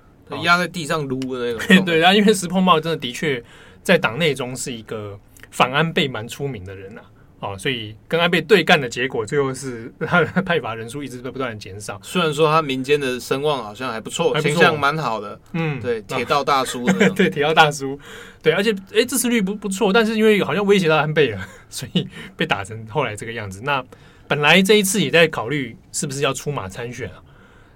[0.44, 1.84] 压在地上撸的那种。
[1.84, 3.44] 对，然后因为石破茂真的的确
[3.84, 5.20] 在党内中是一个
[5.52, 7.12] 反安倍蛮出名的人呐、啊。
[7.40, 12.00] 哦，所以跟安倍对干的结果，最后是他的派阀人数一直在不断的减少。
[12.02, 15.40] 虽然说他民间的声望好像还不错，形象蛮好的。
[15.54, 16.84] 嗯，对，铁道大叔。
[17.16, 18.00] 对，铁道大叔。
[18.42, 23.62] 对，而且哎，支持率不不错，但是因为好像威胁到安倍了， 所以被打成后来这个样子。
[23.64, 23.84] 那
[24.28, 27.22] 本来这一次也在考虑是不是要出马参选啊？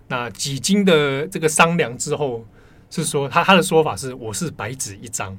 [0.07, 2.43] 那几经的这个商量之后，
[2.89, 5.37] 是说他他的说法是我是白纸一张，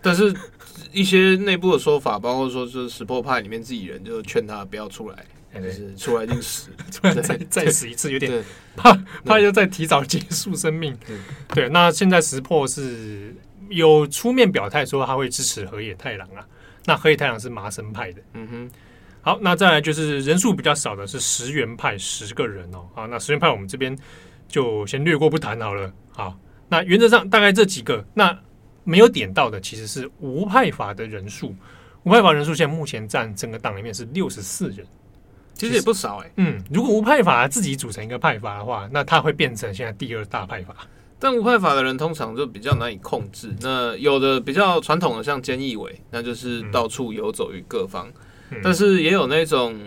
[0.00, 0.32] 但是。
[0.92, 8.44] 一些内部的说法，包括说就是石破派里面自己人就劝他不要出来，就是出来就死，出来再再死一次，有点
[8.76, 8.92] 怕
[9.24, 10.96] 怕要再提早结束生命。
[11.54, 13.34] 对，那现在石破是
[13.68, 16.46] 有出面表态说他会支持河野太郎啊，
[16.86, 18.22] 那河野太郎是麻生派的。
[18.34, 18.70] 嗯哼，
[19.20, 23.96] 好，那再来就是人数比较少的是石原派十个人哦，好，那石原派我们这边
[24.48, 25.92] 就先略过不谈好了。
[26.10, 26.38] 好，
[26.68, 28.38] 那原则上大概这几个那。
[28.88, 31.54] 没有点到的其实是无派法的人数，
[32.04, 34.86] 无派法人数现在目前占整个党里面是六十四人，
[35.52, 36.32] 其实也不少哎、欸。
[36.36, 40.74] 嗯，如果无派法自己组成一个派法的话，那他会变成现在第二大派法。
[41.18, 43.54] 但无派法的人通常就比较难以控制。
[43.60, 48.10] 那有的比较传统的，像菅义伟，那就是到处游走于各方。
[48.50, 49.78] 嗯、但是也有那种。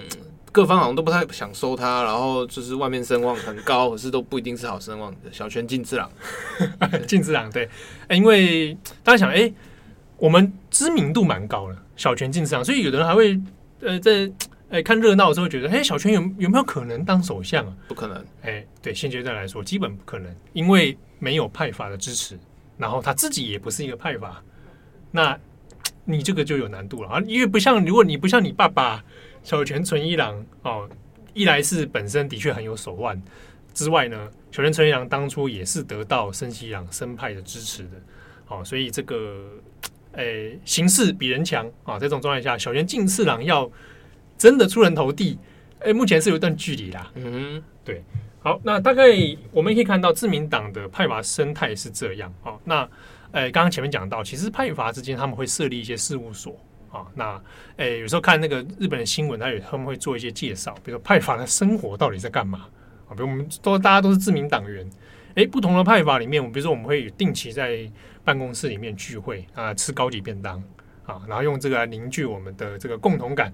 [0.51, 5.31] 各方好像都不太想收他，然后就是外面声望很高，可是都不一定是好声望的。
[5.31, 6.11] 小泉进次郎，
[7.07, 7.69] 进次郎对，
[8.09, 9.51] 因为大家想，哎，
[10.17, 13.39] 我们知名度蛮高的，小泉进次郎，所以有的人还会
[13.79, 14.29] 呃在
[14.69, 17.73] 哎看热闹的时候觉得，哎，小泉有有没有可能当首相啊？
[17.87, 22.37] 不可能，哎，对，现阶段来说基本不可能，因为没有派阀的支持，
[22.77, 24.43] 然后他自己也不是一个派阀，
[25.11, 25.39] 那
[26.03, 29.01] 你这个就有难度了啊，因为不像如果你不像你爸爸。
[29.43, 30.89] 小泉纯一郎哦，
[31.33, 33.21] 一来是本身的确很有手腕，
[33.73, 38.01] 之外呢，小泉纯一郎当初也是得到森西朗生派的支持的，
[38.47, 39.49] 哦，所以这个
[40.13, 43.69] 诶、欸、形势比人强啊，在这种状态下，小泉进次郎要
[44.37, 45.39] 真的出人头地，
[45.79, 47.11] 诶、欸，目前是有一段距离啦。
[47.15, 48.03] 嗯，对，
[48.41, 49.03] 好，那大概
[49.51, 52.59] 我们可以看到自民党的派阀生态是这样哦。
[52.63, 52.87] 那
[53.31, 56.55] 呃，刚、欸、刚前面讲到，其实派阀之间他们会设立一些事务所。
[56.91, 57.41] 啊，那
[57.77, 62.67] 诶、有时候看那个日本的新闻，他有他们会做一些介绍，比如说派阀的生活到底在干嘛
[63.07, 63.15] 啊？
[63.15, 64.87] 比如我们都大家都是自民党员，
[65.35, 67.89] 诶、不同的派阀里面，我比如说我们会定期在
[68.23, 70.61] 办公室里面聚会啊，吃高级便当
[71.05, 73.53] 啊，然后用这个来凝聚我们的这个共同感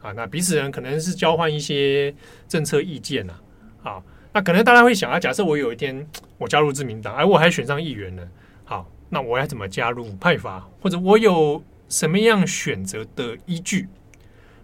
[0.00, 0.12] 啊。
[0.12, 2.14] 那彼此人可能是交换一些
[2.48, 3.34] 政策意见呐，
[3.82, 8.28] 啊，那可能大家会想啊，假设我有一天我加入自民党，哎，我还选上议员了，
[8.64, 10.66] 好，那我要怎么加入派阀？
[10.80, 13.88] 或者我有什么样选择的依据？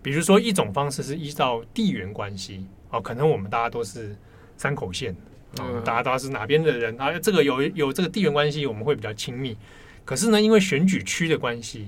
[0.03, 4.15] 比如说，一种方式是依照地缘关系哦，可能我们大家都是
[4.59, 5.17] 山口县，
[5.59, 7.19] 嗯，大家都是哪边的人啊？
[7.19, 9.57] 这个有有这个地缘关系，我们会比较亲密。
[10.05, 11.85] 可是呢，因为选举区的关系，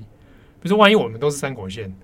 [0.63, 1.95] 比如说，万一我们都是三口县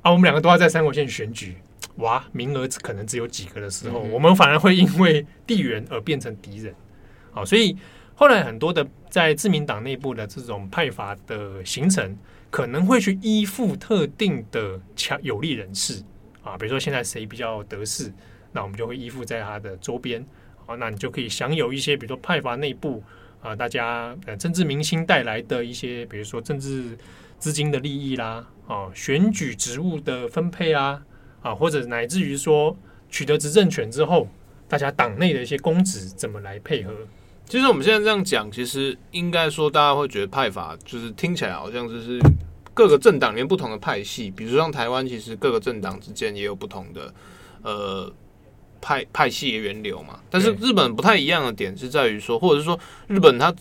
[0.00, 1.56] 啊，我们两个都要在三口县选举，
[1.96, 6.74] 哇，名额可能只有几个的时候，我们反而会因为地缘而变成敌人。
[7.32, 7.76] 好，所以。
[8.20, 12.14] 后来很多的在自民党内部的这种派阀的形成，
[12.50, 16.02] 可能会去依附特定的强有力人士
[16.42, 18.12] 啊，比如说现在谁比较得势，
[18.52, 20.22] 那我们就会依附在他的周边，
[20.66, 23.02] 啊，那你就可以享有一些，比如说派阀内部
[23.40, 26.98] 啊，大家呃政治明星带来的一些，比如说政治
[27.38, 31.02] 资金的利益啦，啊，选举职务的分配啊，
[31.40, 32.76] 啊，或者乃至于说
[33.08, 34.28] 取得执政权之后，
[34.68, 36.92] 大家党内的一些公职怎么来配合。
[37.50, 42.20] 其实我们现在这样讲，其实应该说大家会觉得派法就是听起来好像就是
[42.72, 47.12] 各个政党里面不同的派系，比如说像台湾，其实各个政党之间也有不同的
[47.62, 48.12] 呃
[48.80, 50.20] 派派系的源流嘛。
[50.30, 53.52] 但是日本不太一样的点是在于说，或者是说日本它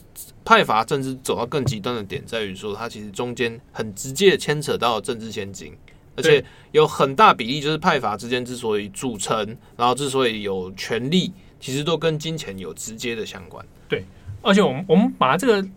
[0.46, 5.76] 派阀政治走到更极端的点在于说，它其实中间很直接牵扯到政治现金，
[6.16, 11.34] 而且有很大比例就是派阀之间之所以组成，然后之所以有权力。
[11.62, 13.66] 其实都跟金钱有直接的相关。
[13.90, 14.06] 对，
[14.44, 15.68] 而且我们我们把这个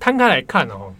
[0.00, 0.92] 摊开来看哦，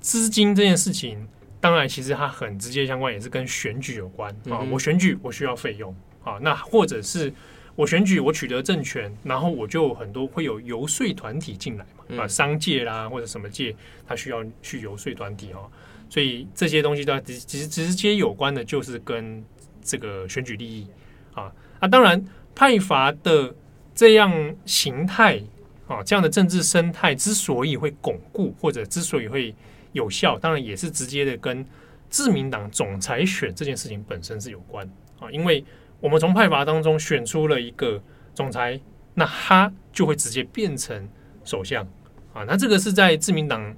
[0.00, 1.26] 资金这件事情，
[1.60, 4.60] 当然其实它很直接相关，也是跟选举有关啊。
[4.70, 7.32] 我选举我需要费用啊，那或者是
[7.74, 13.74] 我选举我取得政权，然后我就很多会有游说团体进来嘛啊，商界啦或者什么界，
[14.06, 15.70] 他需要去游说团体哦，
[16.10, 19.42] 所以这些东西都直其实直接有关的，就是跟
[19.82, 20.86] 这个选举利益
[21.32, 22.22] 啊啊，当然
[22.54, 23.54] 派阀的。
[23.96, 25.40] 这样形态
[25.86, 29.54] 啊，这样的政治生态之所以会巩固，或者之所以会
[29.92, 31.64] 有效，当然也是直接的跟
[32.08, 35.30] 自民党总裁选这件事情本身是有关啊。
[35.30, 35.64] 因为
[36.00, 38.02] 我们从派阀当中选出了一个
[38.34, 38.80] 总裁，
[39.14, 41.08] 那他就会直接变成
[41.44, 41.84] 首相
[42.32, 42.44] 啊。
[42.46, 43.76] 那这个是在自民党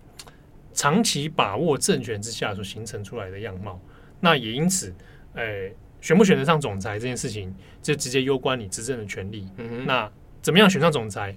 [0.73, 3.81] 长期把握政权之下所形成出来的样貌。
[4.21, 4.95] 那也因此，
[5.35, 5.75] 诶。
[5.99, 9.49] 选不选得上总裁这件事情，就直接攸关你执政的权利。
[9.57, 10.09] 嗯哼，那
[10.41, 11.37] 怎么样选上总裁？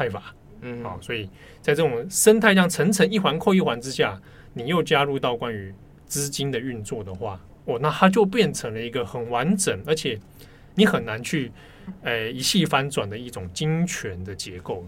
[0.00, 0.34] 派阀。
[0.62, 1.28] 嗯，好，所以
[1.60, 4.18] 在这种生态这样层层一环扣一环之下，
[4.54, 5.74] 你又加入到关于
[6.06, 10.18] 资金的运作的话，哦，那它就变成了一个很完整，而且
[10.74, 11.52] 你很难去
[12.02, 14.82] 诶、呃、一系翻转的一种金权的结构。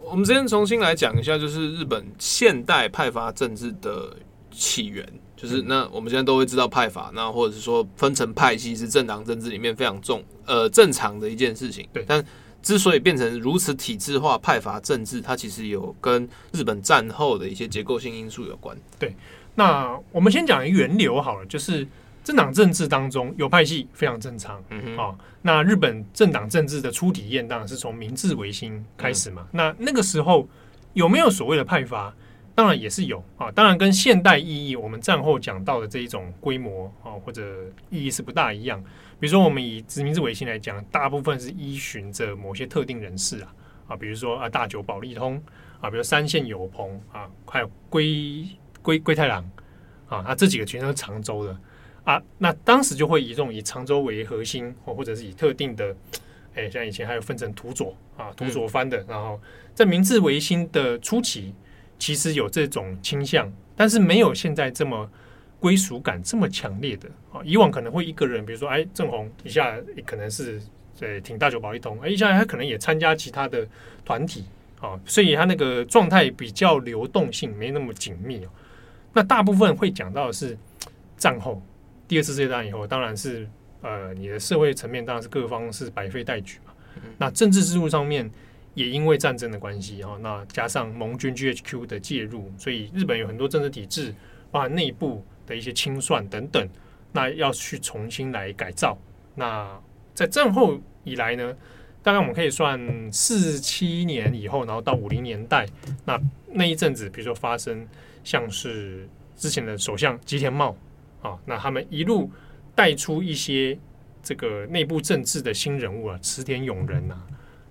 [0.00, 4.14] 我们今天重新来讲一下，就是日本现代派阀政治的
[4.50, 5.06] 起源。
[5.36, 11.88] 就是那我们现在都会知道派阀，那或者是说分成派系是政党政治里面非常重呃正常的一件事情。
[11.94, 12.22] 对，但
[12.62, 18.76] 之所以变成如此体制化派阀政治，它其实有跟日本战后的一些结构性因素有关。
[18.98, 19.14] 对，
[19.54, 21.86] 那我们先讲源流好了，就是
[22.22, 24.62] 政党政治当中有派系非常正常。
[24.70, 29.46] 嗯哼，哦，那日本政党政治的初体验当然是从明治维新开始嘛。
[29.52, 30.46] 嗯、那那个时候
[30.92, 32.14] 有没有所谓的派阀？
[32.52, 37.42] 当然也是有啊，当然跟现代意义，我们战后讲到的这一种规模啊，或者
[37.88, 38.82] 意义是不大一样。
[39.20, 43.54] 比如说，我们以明治维新来讲，大部分是依循着某些特定人士啊
[43.88, 45.40] 啊，比如说啊大久保利通
[45.80, 48.48] 啊，比如三线友朋啊，还有龟
[48.82, 49.44] 龟龟太郎
[50.08, 51.56] 啊，那这几个全都是长州的
[52.02, 52.20] 啊。
[52.38, 55.94] 那当时就会以这种以长州为核心，或或者是以特定的，
[56.54, 59.40] 哎，像以前还有分成土佐啊，土佐藩的，然后
[59.74, 61.54] 在明治维新的初期。
[61.98, 65.06] 其实有这种倾向，但是没有现在这么
[65.60, 67.40] 归属感这么强烈的啊。
[67.44, 70.60] 以往可能会一个人，比如说哎，正红一下可能是
[70.96, 73.64] 在挺大酒保一通，哎，一下他可能也参加其他的
[74.04, 74.44] 团体
[74.80, 78.44] 啊，所以他那个状态比较流动性没那么紧密。
[79.12, 80.56] 那大部分会讲到的是
[81.16, 81.62] 战后
[82.08, 83.48] 第二次世界大战以后，当然是
[83.82, 86.72] 呃，你的社会层面当然是各方是百废待举嘛。
[87.18, 88.28] 那政治制度上面。
[88.74, 94.14] 也因为战争的关系哈，那加上盟军 GHQ 的介入，所以日本有很多政治体制，
[94.52, 96.68] 包含内部的一些清算等等，
[97.12, 98.96] 那要去重新来改造。
[99.34, 99.80] 那
[100.14, 101.56] 在战后以来呢，
[102.02, 102.80] 大概我们可以算
[103.12, 105.66] 四七年以后，然后到五零年代，
[106.04, 107.86] 那那一阵子，比如说发生
[108.22, 110.76] 像是之前的首相吉田茂
[111.22, 112.30] 啊，那他们一路
[112.74, 113.78] 带出一些
[114.22, 117.26] 这个内部政治的新人物啊，池田勇人呐、啊。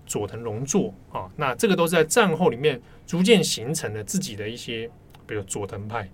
[0.09, 4.89] 佐藤荣作啊，那这个都是在战后里面逐渐形成了自己的一些，
[5.27, 6.09] 比如佐藤派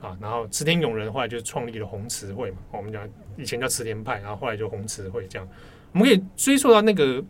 [0.00, 5.48] 啊，然后池田勇人后来就创立了红池会嘛，我们讲以前叫池田派，然后后来就红池会这样，
[5.92, 7.24] 我们可以追溯到那个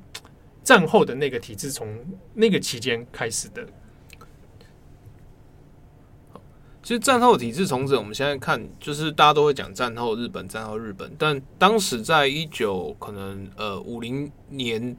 [0.62, 1.88] 战后的那个体制，从
[2.34, 3.66] 那个期间开始的。
[6.82, 14.96] 其实战后体制重整，我们现在看就是大家都会讲战后日本，战后日本，但当时在一九可能呃五零年。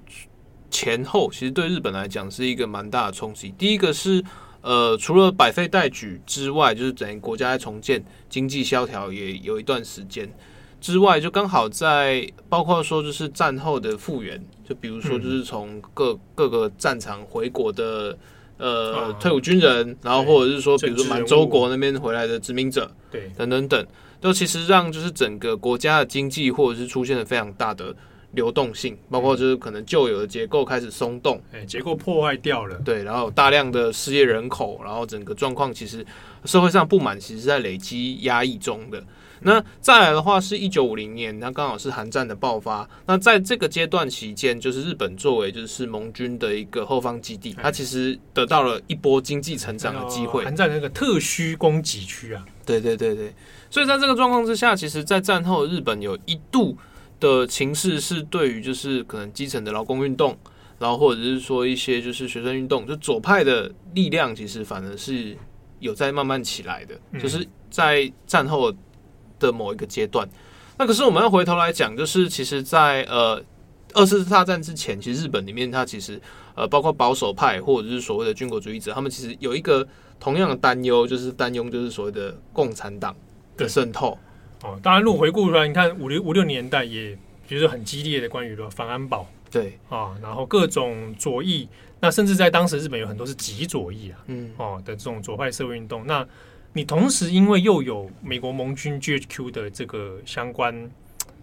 [0.71, 3.49] 前后其实对日本来讲是一个蛮大的冲击。
[3.57, 4.23] 第一个是，
[4.61, 10.29] 呃，除了百废待举之外，就是整个国家在重建、经济萧条也有一段时间
[10.81, 18.17] 之外，就刚好在包括说就是战后的复原，就比如说就是从各各个战场回国的
[18.57, 23.87] 呃退伍军人，然后或者是说比如说满洲国那边回来的殖民者，对，等等等，
[24.19, 27.95] 都其实让就是整个国家的经济或者是出现了非常大的
[28.31, 36.05] 流动性，包括就是可能旧有的结构开始松动，哎，结构破坏掉了，对，然后有大量的失业人口，然后整个状况其实
[36.45, 39.03] 社会上不满其实在累积压抑中的。
[39.41, 42.85] 那再来的话是一九五零年，那刚好是韩战的爆发。
[43.05, 50.43] 那在这个阶段期间，就是日本作为就是盟军的一个后方基地，它其实得到了一波经济成长的机会。
[50.43, 53.33] 韩战那个特需供给区啊，对对对对。
[53.69, 56.77] 所以在这个状况之下，其实，在战后日本有一度
[57.19, 60.37] 的情势是对于就是可能基层的劳工运动，
[60.79, 65.37] 然后或者是说一些就是学生运动，就左派的力量，其实反而是
[65.79, 68.73] 有在慢慢起来的，就是在战后。
[69.39, 70.27] 的某一个阶段，
[70.77, 73.41] 那可是我们要回头来讲，就是其实在，在呃
[73.93, 76.21] 二次大战之前，其实日本里面它其实
[76.55, 79.87] 呃包括保守派或者是所谓的军国主义者，他们其实有一个
[80.19, 83.15] 同样的担忧，就是担忧就是所谓的共产党
[83.55, 84.17] 的渗透。
[84.63, 89.77] 哦，当然，如果回顾出来，你看五六五六年代也比如说很激烈的关于的反安保，对。
[89.89, 91.67] 啊，然后各种左翼，
[91.99, 94.51] 那甚至在当时日本有很多是极左翼啊，嗯。
[94.57, 96.27] 哦的这种左派社会运动，那。
[96.71, 100.89] 你同时因为又有美国盟军 GHQ 的这个相关，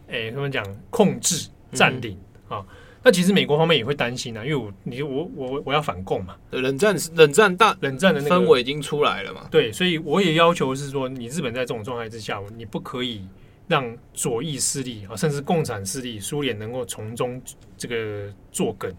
[0.08, 2.16] 哎，他们讲控制占领
[2.48, 2.64] 啊，
[3.06, 13.24] 那其实美国方面也会担心啊，因为我你我我我要反共嘛，冷战冷战大冷战的那个氛围已经出来了嘛，对，所以我也要求是说，你日本在这种状态之下，你不可以
[13.68, 17.40] 让左翼势力啊，甚至共产势力苏联能够从中
[17.78, 18.92] 这个作梗。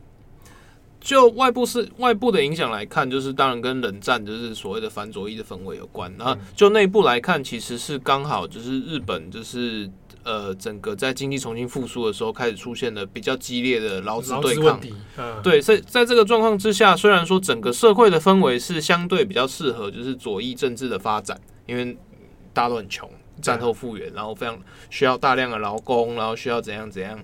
[1.01, 6.09] 就外部是外部的影响来看，就是当然跟冷战就是所谓的反左翼的氛围有关。
[6.17, 9.89] 那就内部来看，其实是刚好就是日本就是
[10.27, 14.79] 呃整个在经济重新复苏的时候，开始出现了比较激烈的劳资对抗。
[15.41, 21.97] 对，在在这个状况之下，虽然说整个社会的氛围是相对比较适合就是左翼政治的发展，因为
[22.53, 23.09] 大家都很穷。
[23.39, 24.57] 战后复原，然后非常
[24.89, 27.15] 需要大量的劳工，然后需要怎样怎样。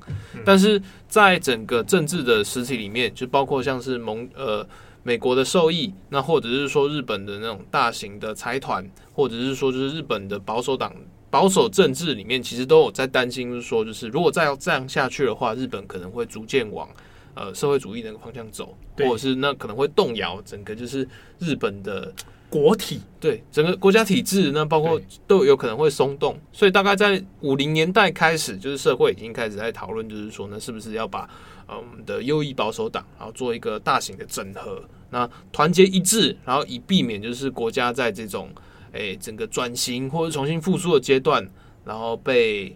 [0.46, 4.64] 但是在整个政治的实体里面，就包括像是盟呃
[5.02, 10.94] 美国的受益，那或者是说日本的那种大型的财团，或者是说就是日本的保守党
[11.34, 16.88] 保守政治里面，其实都有在担心，就是说就是如果再要这样下去的话，日本可能会逐渐往
[17.34, 21.10] 呃社会主义那个方向走，或者是那可能会动摇整个就是
[21.40, 22.14] 日本的。
[22.50, 23.02] 国体。
[23.20, 23.44] 对。
[23.52, 31.28] 整个国家体制，那包括都有可能会松动，所以大概在五零年代开始，就是社会已经开始在讨论，就是说呢，是不是要把
[31.66, 38.52] 呃我们的右翼保守党，然后做一个大型的整合，那团结一致，然后以避免就是国家在这种
[38.94, 41.48] 诶、欸、整个转型或者重新复苏的阶段，
[41.86, 42.76] 然后被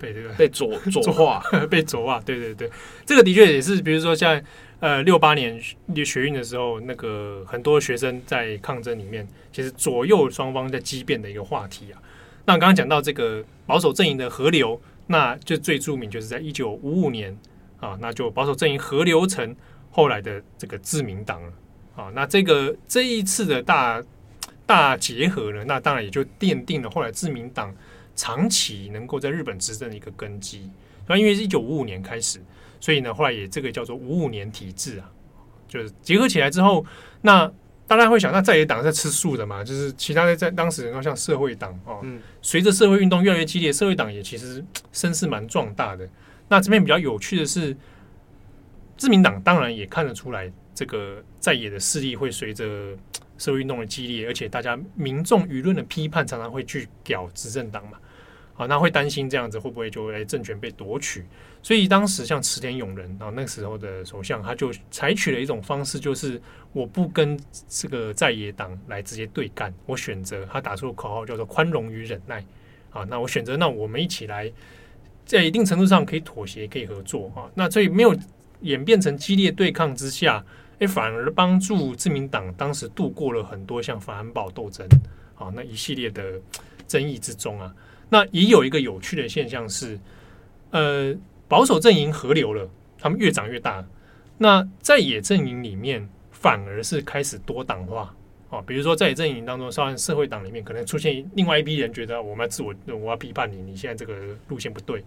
[0.00, 1.40] 被这个被左 左化，
[1.70, 2.70] 被左化，对对对，
[3.04, 4.42] 这个的确也是，比如说像。
[4.78, 5.58] 呃，六八年
[6.04, 11.96] 学运的时候，那个很多学生在抗争里面，其实左右双方在激辩的一个话题啊。
[12.44, 17.34] 那刚刚讲到这个保守阵营的合流，那就最著名就是在一九五五年
[17.80, 19.56] 啊，那就保守阵营合流成
[19.90, 21.52] 后来的这个自民党了
[21.96, 22.12] 啊。
[22.14, 24.04] 那这个这一次的大
[24.66, 27.74] 大结合呢，那当然也就奠定了后来自民党
[28.14, 30.68] 长期能够在日本执政的一个根基。
[31.06, 32.40] 那因为是一九五五年开始。
[32.78, 35.10] 所以呢，后来也这个叫做五五年体制啊，
[35.66, 36.84] 就是结合起来之后，
[37.22, 37.50] 那
[37.86, 39.64] 大家会想，那在野党在吃素的嘛？
[39.64, 42.04] 就是其他的在当时，然后像社会党哦，
[42.42, 44.62] 随着社会运动越来越激烈，社会党也其实
[44.92, 46.06] 声势蛮壮大的。
[46.48, 47.74] 那这边比较有趣的是，
[48.98, 52.96] 自民党当然也看得出来，这个在野的势力会随着
[53.36, 57.98] 社会运动的激烈，而且大家民众舆论的批判常常会去屌执政党嘛。
[58.56, 61.22] 啊，那会担心这样子会不会就诶政权被夺取？
[61.62, 66.40] 所以当时像池田勇人啊，那个时候的首相，他就采取了一种方式，就是
[66.72, 72.42] 我不跟这个在野党来直接对干，我选择他打出口号叫做宽容与忍耐。
[72.90, 74.50] 啊，那我选择那我们一起来，
[75.26, 77.44] 在一定程度上可以妥协，可以合作啊。
[77.54, 78.16] 那所以没有
[78.62, 80.42] 演变成激烈对抗之下，
[80.78, 84.86] 诶，反而帮助自民党当时度过了很多像反安保斗争
[85.34, 86.40] 啊那一系列的
[86.86, 87.74] 争议之中啊。
[88.08, 89.98] 那也有一个有趣的现象是，
[90.70, 91.12] 呃，
[91.48, 92.68] 保守阵营合流了，
[92.98, 93.84] 他们越长越大。
[94.38, 98.14] 那在野阵营里面，反而是开始多党化
[98.50, 98.62] 啊。
[98.66, 104.14] 比如说，在野阵营当中，稍微社会党里面可能出现另外一批人，觉得我们要自我，我要批判你，你现在这个
[104.48, 105.02] 路线不对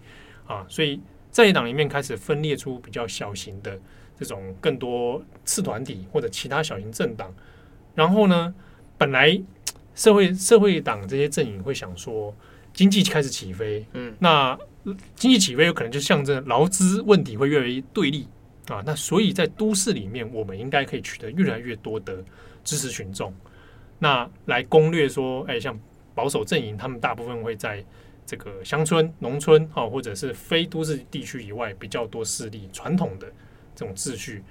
[0.46, 0.66] 啊。
[0.68, 1.00] 所以
[1.30, 3.78] 在野党里面开始分裂出比较小型的
[4.20, 7.34] 这种更多次团体或者其他小型政党。
[7.96, 8.54] 然后呢，
[8.96, 9.36] 本来
[9.96, 12.32] 社会社会党这些阵营会想说。
[12.72, 14.56] 经济开始起飞，嗯，那
[15.16, 18.28] 经济起飞有可能就象征劳资问题会越来越对立
[18.68, 18.80] 啊。
[18.86, 22.24] 那所以在都市里面，我们应该可以取得越来越多的
[22.62, 23.34] 支持群众，
[23.98, 25.76] 那来攻略说，哎，像
[26.14, 27.84] 保守阵营，他们大部分会在
[28.24, 33.26] 这个乡村、农村啊，或者是非都市地区以外比较多势力，传统的
[33.74, 34.42] 这种秩序。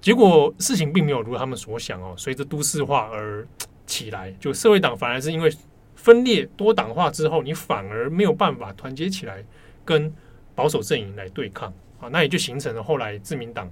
[0.00, 3.46] 结果事情并没有如他们所想哦，随着都市化而
[3.86, 5.52] 起来，就社会党反而是因为
[5.94, 9.44] 分裂多党化之后，你反而没有办法团结起来
[9.84, 10.10] 跟
[10.54, 13.70] 保守阵营来对抗啊，那也就形成了后来自民党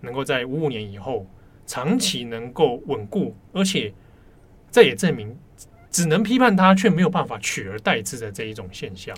[0.00, 1.24] 能够在五五年以后
[1.64, 3.92] 长期能够稳固，而且
[4.70, 5.38] 这也证明
[5.90, 9.16] 只能批判他，却没有办法取而代之的这一种现象。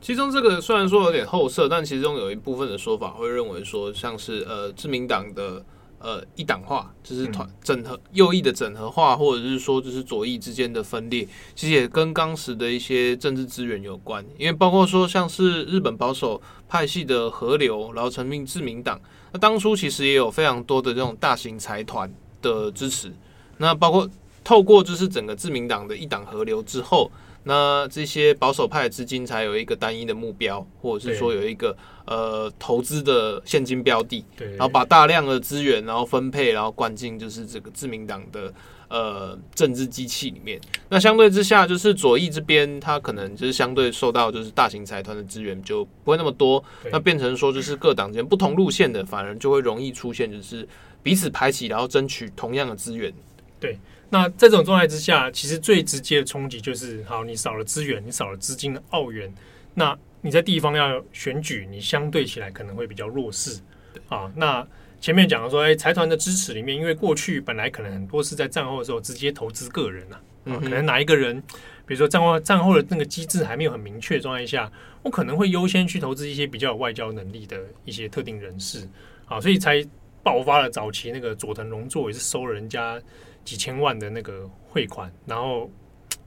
[0.00, 5.64] 其中这个虽然说有点后设，但其中有一部分的说法会认为说，像是呃自民党的。
[6.02, 14.24] 呃，一党化就是团整合右翼的整合化，或者是说就是左翼之间的分裂，其实也跟当时的一些政治资源有关。
[14.38, 18.98] 因为包括说像是日本保守派系的河流，然后成立自民党，
[19.30, 23.12] 那当初其实也有非常多的这种大型财团的支持。
[23.58, 24.08] 那包括
[24.42, 27.10] 透过就是整个自民党的一党合流之后。
[27.42, 31.74] 那这些保守派的资金才有一个单一的目标，或者是说有一个
[32.04, 38.52] 呃投资的现金标的，对，然后把大量的资源然后分配，然后灌进就是这个自民党的
[38.88, 40.60] 呃政治机器里面。
[40.90, 46.62] 那相对之下，就是左翼这边，它可能就是相对受到就是大型财团的资源就不会那么多，
[46.92, 50.68] 那变成说就是各党间不同路线的，反而就会容易出现就是
[51.02, 53.10] 彼此排挤，然后争取同样的资源，
[53.58, 53.78] 对。
[54.12, 59.32] 那在这种状态之下，其实最直接的冲击就是：好，你少了资源，你少了资金的澳元，
[59.72, 63.60] 那你在地方要选举，你相对起来可能会比较弱势
[64.08, 64.30] 啊。
[64.34, 64.66] 那
[65.00, 71.40] 前面讲的说，哎，财团的支持里面，因为过去本来可能很多是在战后的时候直接投资个人啊，啊，可能哪一个人，
[71.86, 74.70] 比如说战后战后的那个机制还没有很明确的状态下，
[75.04, 78.86] 我可能会优先去投资一些比较有外交能力的一些特定人士
[79.26, 79.86] 啊，所以才
[80.22, 83.00] 爆发了早期那个佐藤荣作也是收了人家。
[83.44, 85.70] 几千万的那个汇款，然后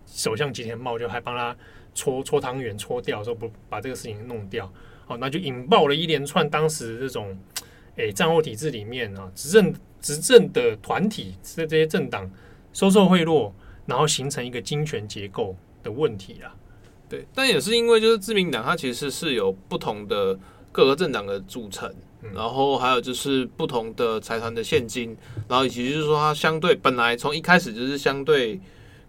[0.05, 1.55] 首相吉田茂就还帮他
[1.93, 4.72] 搓搓汤圆搓掉，说不把这个事情弄掉，
[5.05, 7.38] 好，那就引爆了一连串当时这种
[7.95, 12.30] 诶战后体制里面啊，执政执政的团体这这些政党
[12.74, 13.51] 收受贿赂，
[13.86, 16.55] 然后形成一个金权结构的问题啊。
[17.07, 20.38] 对，但也是因为就是自民党它其实是有不同的
[20.72, 21.93] 各个政党的组成。
[22.34, 25.18] 然后还有就是不同的财团的现金，
[25.48, 28.60] 然后以及就是说它相对本来从一开始就是相对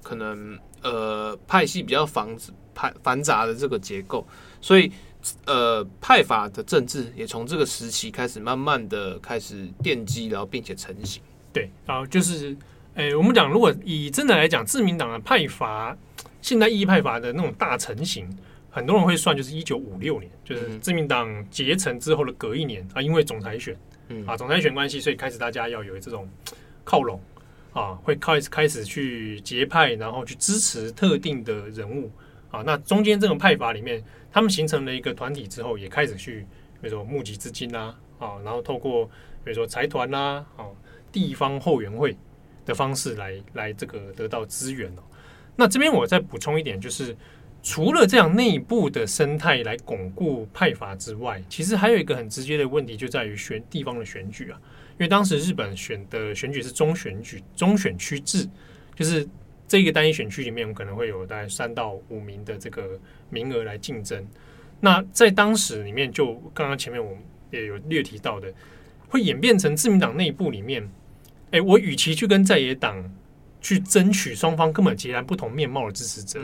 [0.02, 2.36] 可能呃派系比较繁
[2.74, 4.26] 派繁杂的这个结构，
[4.60, 4.90] 所以
[5.46, 11.22] 呃派阀的政治也从这个时期开始慢慢的开始奠基，然后并且成型。
[11.52, 12.56] 对，然后就是
[12.94, 15.96] 诶我们讲如果以真的来讲，自民党的派阀
[16.42, 18.28] 现代意义派阀的那种大成型。
[18.74, 23.72] 很多人会算，就是一九五六年，就是自民党结成之后的隔一年啊，因为总裁选，
[24.26, 26.28] 啊，总裁选关系，所以开始大家要有这种
[26.82, 27.20] 靠拢
[27.72, 32.10] 啊，会开始开始去结派，然后去支持特定的人物
[32.50, 32.64] 啊。
[32.66, 34.02] 那中间这种派阀里面，
[34.32, 36.40] 他们形成了一个团体之后，也开始去
[36.82, 39.06] 比如说募集资金啦，啊，然后透过
[39.44, 40.66] 比如说财团啦，啊，
[41.12, 42.16] 地方后援会
[42.66, 45.02] 的方式来来这个得到资源哦。
[45.54, 47.16] 那这边我再补充一点，就是。
[47.64, 54.60] 除了这样内部的生态来巩固派阀之外，其实还有一个很直接的问题，就在于选地方的选举啊。
[54.92, 58.46] 因为当时日本选的选举是中选举、中选区制，
[58.94, 59.26] 就是
[59.66, 63.00] 这个单一选区里面，可能会有大概三到五名的这个
[63.30, 64.24] 名额来竞争。
[64.78, 67.18] 那在当时里面，就刚刚前面我们
[67.50, 68.52] 也有略提到的，
[69.08, 70.86] 会演变成自民党内部里面，
[71.50, 73.10] 哎，我与其去跟在野党
[73.62, 76.38] 去争取双方根本截然不同面貌的支持者。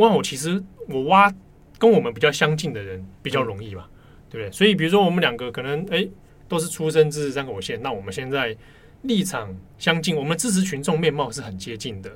[0.00, 1.32] 挖我其实我挖
[1.78, 3.86] 跟我们比较相近的人比较容易嘛，
[4.28, 4.52] 对不对？
[4.52, 6.06] 所以比如说我们两个可能哎
[6.48, 8.56] 都是出身自治三口线，那我们现在
[9.02, 12.10] 立场相近，我们支持群众面貌是很接近的。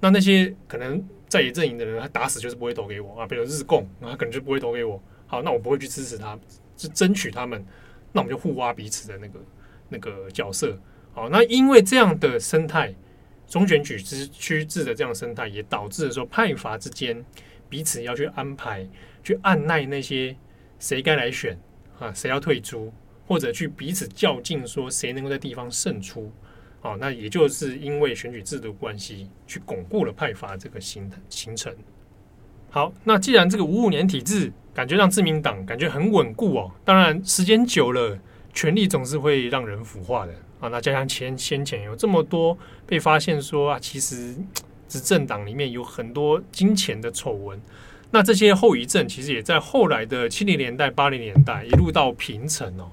[0.00, 5.00] 那那些可能在野阵营的人，他打死就是不会投给我啊，比如日共，那他可能就不会投给我。
[5.26, 6.38] 好，那我不会去支持他，
[6.76, 7.64] 去争取他们，
[8.12, 9.40] 那我们就互挖彼此的那个
[9.88, 10.78] 那个角色。
[11.14, 12.94] 好，那因为这样的生态。
[13.48, 17.24] 中选举之区制的这样生态，也导致说派阀之间
[17.68, 18.86] 彼此要去安排、
[19.22, 20.36] 去按捺那些
[20.78, 21.56] 谁该来选
[21.98, 22.92] 啊，谁要退出，
[23.26, 26.30] 或者去彼此较劲，说谁能够在地方胜出
[26.82, 26.96] 啊。
[26.98, 31.74] 那也就是因为选举制度关系，去巩固了派阀这个形形成。
[32.68, 38.18] 好，那既然这个五五年体制感觉让自民党感觉很稳固哦，当然时间久了，
[38.52, 40.34] 权力总是会让人腐化的。
[40.68, 42.56] 那加上前先前有这么多
[42.86, 44.34] 被发现说啊，其实
[44.88, 47.60] 执政党里面有很多金钱的丑闻，
[48.10, 52.90] 那这些后遗症其实也在后来的七零年代、八零年代一路到平成哦，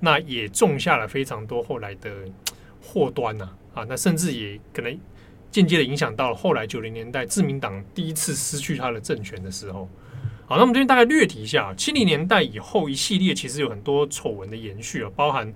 [0.00, 2.10] 那也种下了非常多后来的
[2.80, 3.48] 祸端呐。
[3.74, 4.98] 啊，那甚至也可能
[5.50, 9.88] 间接的影响到了后来九零年代自民党第一次失去他的政权的时候。
[10.46, 15.52] 好，那我们这边大概略提一下，七零年代以后一系列其实有很多丑闻的延续啊，包含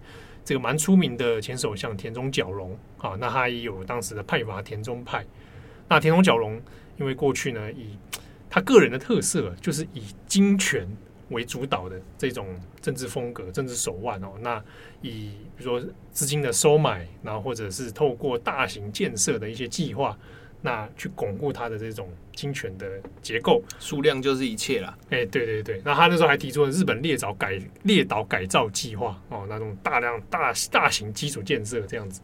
[0.49, 5.23] 这个蛮出名的前首相田中角荣啊，那他也有当时的派阀田中派。
[5.89, 6.59] 那田中角荣
[6.97, 7.99] 因为过去呢，以
[8.49, 10.89] 他个人的特色就是以金权
[11.29, 14.57] 为主导的这种政治风格、政治手腕哦，那
[15.03, 20.19] 以比如说资金的收买，然后或者是透过大型建设的一些计划，
[20.61, 22.87] 那去巩固他的这种金权的
[23.23, 24.97] 结构，数量就是一切了。
[25.11, 32.21] 哎，对对对，那他那时候还提出了日本列岛改列岛改造计划哦，那种大量大大型基础建设这样子。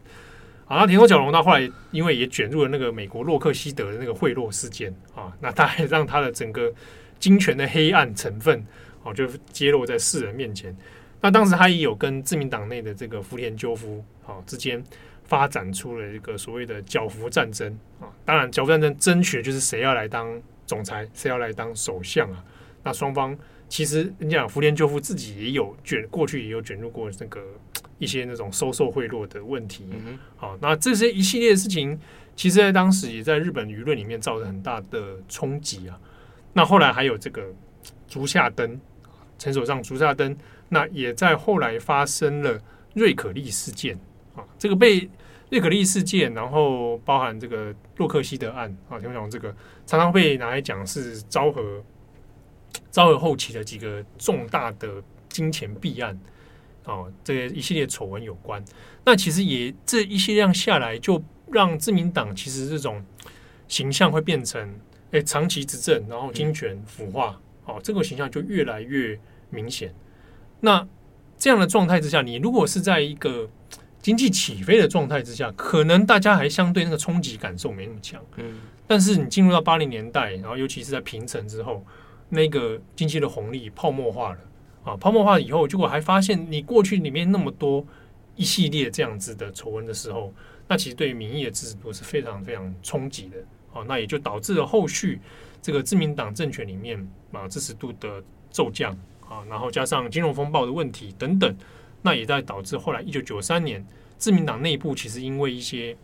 [0.67, 6.73] 好，那田中角荣他后来因为也卷入了那个美国洛克希德的那个贿赂事件啊，那他还让他的整个
[7.19, 8.65] 金权的黑暗成分。
[9.07, 10.75] 哦，就揭露在世人面前。
[11.21, 14.83] 那当时他也有跟自民党内的这个福田赳夫啊之间
[15.35, 18.07] 发展出了一个所谓的角服战争啊。
[18.25, 22.45] 当然，角服战争争取的就是谁要来当总裁，谁要来当首相啊。
[22.85, 23.37] 那双方
[23.69, 27.41] 其实你讲福田赳夫自己也有卷，过去也有卷入过那个
[27.99, 29.89] 一些那种收受贿赂的问题。
[29.91, 31.99] 嗯，好，那这些一系列的事情，
[32.37, 35.99] 其实在当时也在日本舆论里面造成很大的冲击啊。
[36.53, 37.43] 那后来还有这个
[38.07, 38.81] 竹下登。
[39.37, 40.35] 陈首相竹下登，
[40.69, 42.57] 那也在后来发生了
[42.95, 43.99] 瑞可利事件
[44.37, 45.11] 啊，这个被
[45.55, 49.55] 瑞可利事件，然后包含这个洛克希德案啊，听我讲这个
[49.87, 51.81] 常常被拿来讲是昭和
[52.91, 56.19] 昭和后期的几个重大的金钱弊案
[56.85, 58.65] 啊，这一系列丑闻有关。
[59.05, 63.05] 那其实也这一系列下来，就让自民党其实这种
[63.69, 64.75] 形象会变成
[65.13, 67.41] 哎长期执政，然后金权腐化。
[67.67, 69.17] 哦，这个形象就越来越
[69.51, 69.95] 明显。
[70.59, 70.85] 那
[71.39, 73.49] 这样的状态之下，你如果是在一个
[74.05, 78.23] 经济起飞的状态之下，可能大家还相对那个冲击感受没那么强。
[78.37, 81.83] 嗯，但是你进入到八零年代，然后尤其是在平成之后，
[82.29, 84.39] 那个经济的红利泡沫化了
[84.85, 87.83] 啊，泡沫化以后，结果还发现你过去里面那么多
[88.37, 90.35] 一系列这样子的丑闻的时候，
[90.69, 93.39] 那其实对于民意的支持度是非常非常冲击的。
[93.73, 95.19] 哦，那也就导致了后续
[95.63, 98.93] 这个自民党政权里面啊支持度的骤降
[99.27, 101.57] 啊，然后加上金融风暴的问题等等，
[102.07, 103.83] 那也在导致后来一九九三年
[104.19, 105.97] 自民党内部其实因为一些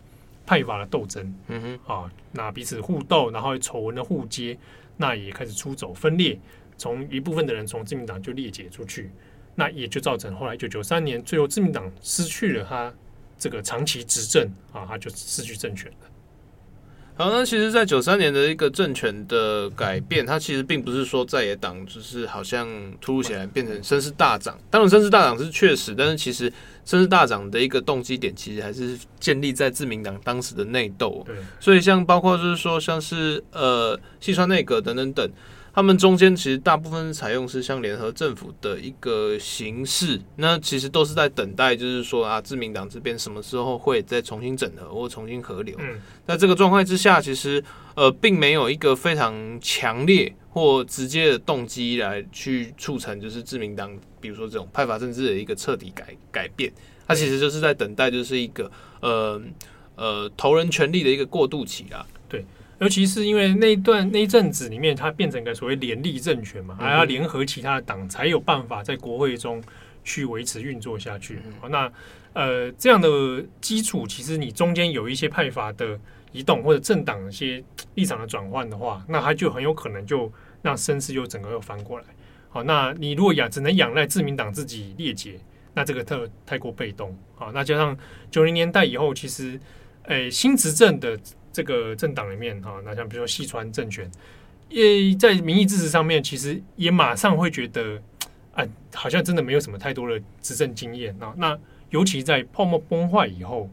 [0.46, 4.58] 派阀的斗争，嗯哼，啊，那彼此互斗，然后丑闻的互揭，
[4.96, 6.38] 那也开始出走分裂，
[6.78, 9.10] 从一部分的人从自民党就裂解出去，
[9.54, 12.92] 那也就造成后来一九九三年最后自民党失去了他
[13.38, 16.09] 这个长期执政啊，他就失去政权了。
[17.20, 22.66] 好，那其实，在九三年的一个政权的改变，它其实并不是说在野党就是好像
[22.98, 24.58] 突如其来变成声势大涨。
[24.70, 26.50] 当然，声势大涨是确实，但是其实
[26.86, 31.22] 声势大涨的一个动机点，其实还是建立在自民党当时的内斗。
[31.26, 35.30] 对，所以像包括就是说，像是呃，西川内阁等等等。
[35.72, 45.76] 他们中间其实大部分采用是像联合政府的一个形式，那其实都是在等待，就是说啊，自民党这边什么时候会再重新整合或重新合流。
[45.78, 47.62] 嗯，在这个状态之下，其实
[47.94, 56.72] 呃，并没有一个非常强烈或直接的动机来去促成，就是自民党，比如说这种派阀政治的一个彻底改改变。
[57.06, 59.40] 它其实就是在等待，就是一个呃
[59.96, 62.06] 呃投人权力的一个过渡期啦。
[62.12, 62.19] 对。
[62.80, 69.62] 尤其是因为那一段那一阵子里面，它变成一个所谓联立政权嘛，还要联合其他的党，才有办法在国会中
[70.02, 71.40] 去维持运作下去。
[71.68, 71.92] 那
[72.32, 75.98] 呃，这样的基础，其实你中间有一些派阀的
[76.32, 77.62] 移动，或者政党一些
[77.96, 82.04] 立场的转换的话，那它就很有可能就让声势就整个又翻过来。
[82.48, 85.38] 好，那你如果仰只能仰赖自民党自己列解，
[85.74, 87.14] 那这个特太过被动。
[87.34, 87.94] 好，那加上
[88.30, 89.60] 九零年代以后，其实
[90.04, 91.20] 诶、欸、新执政的。
[91.52, 94.10] 这个政党里面哈，那像比如说细川政权，
[94.68, 98.00] 也在民意支持上面，其实也马上会觉得，
[98.52, 101.34] 啊，好像真的没有什么太多的执政经验啊。
[101.36, 101.58] 那
[101.90, 103.68] 尤其在泡沫崩坏以后，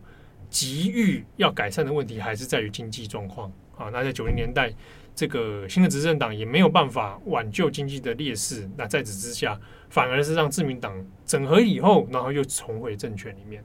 [0.50, 3.90] 急于要改善的问题还是在于经济状况啊。
[3.92, 4.74] 那在九零年代，
[5.14, 9.60] 这个新的执政党也没有办法挽救经济的劣势，那在此之下，
[9.90, 13.64] 反而是让自民党整合以后，然后又重回政权里面。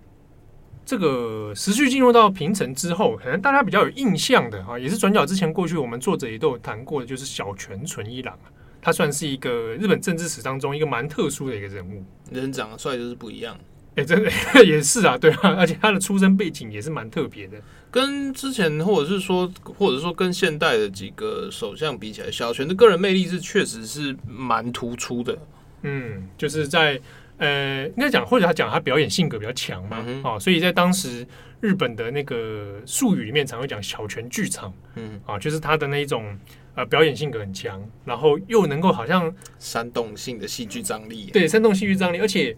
[0.85, 8.37] 这个时序进入到平成之后，可能大家比较有印象的啊，也是转角之前过去我们作者也都有谈过的，就是小泉纯一郎，
[8.81, 13.57] 他算是一个日本政治史当中一个蛮特殊的一个人物，人长得帅就是不一样，
[13.95, 14.31] 哎，真的
[14.67, 17.57] 也是啊，对啊，而且他的出生背景也是蛮特别的，
[17.91, 25.39] 跟之前或者是说或者说跟现代的几个首相比起来，小泉的个人魅力是确实是蛮突出的，
[25.83, 27.01] 嗯，就是在。
[27.39, 31.27] 呃，应该讲或者他讲他表演性格比较强嘛，嗯哦，所以在当时
[31.61, 36.39] 日本的那个术语里面，常会讲小泉剧场，嗯，啊，就是他的那一种
[36.75, 42.57] 呃表演性格很强，然后又能够好像煽动性的戏剧张力，对，煽动戏剧张力，而且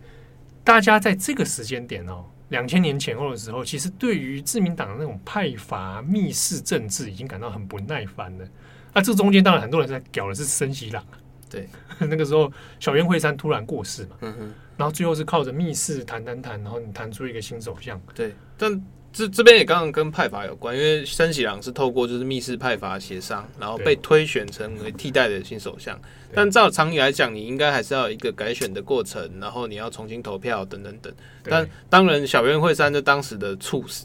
[0.62, 8.46] 大家在这个时间点哦，两千年前后的时候，其实对于自民党的那种派阀密室政治已经感到很不耐烦了。
[8.92, 11.04] 那这中间当然很多人在搞的是森喜朗，
[11.50, 11.68] 对，
[11.98, 25.96] 那个时候小渊惠山突然过世嘛，嗯哼，然后最后是靠着密室谈谈谈，然后你谈出一个新首相，对，但这这边也刚刚跟派阀有关，因为森喜朗是透过就是密室派阀协商，然后被推选成为替代的新首相。
[26.34, 31.14] 但照常理来讲，你应该还是要有一个改选的过程，然后你要重新投票等等等。
[31.44, 34.04] 但当然，小渊惠三在当时的猝死，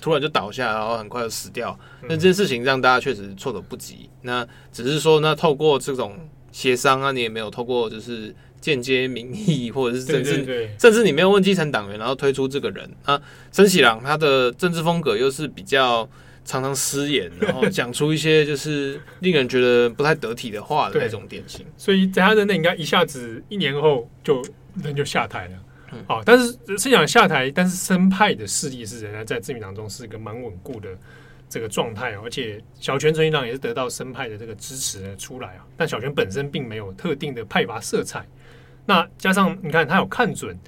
[0.00, 1.78] 突然就倒下，然后很快就死掉。
[2.04, 4.08] 那这件事情让大家确实措手不及。
[4.22, 6.16] 那只是说，那透过这种
[6.52, 13.20] 协商啊，你也没有透过就是间接民意，或者是甚至甚至你没有问基层党员，然后推出这个人啊，
[13.52, 16.08] 森喜朗他的政治风格又是比较
[16.44, 21.64] 常常失言，然后 讲出一些就是令人觉得不太得体的话的那种典型。
[21.76, 24.42] 所以在他任内应该一下子一年后就
[24.82, 25.54] 人就下台了。
[26.06, 30.90] 好，但是森喜朗下台，但是森派的势力是仍然在自民党中是一个蛮稳固的
[31.48, 35.64] 这个状态，而且小泉纯一郎也是得到森派的这个支持出来啊。
[35.78, 38.26] 但小泉本身并没有特定的派阀色彩，
[38.88, 40.58] 那加上你看他有看准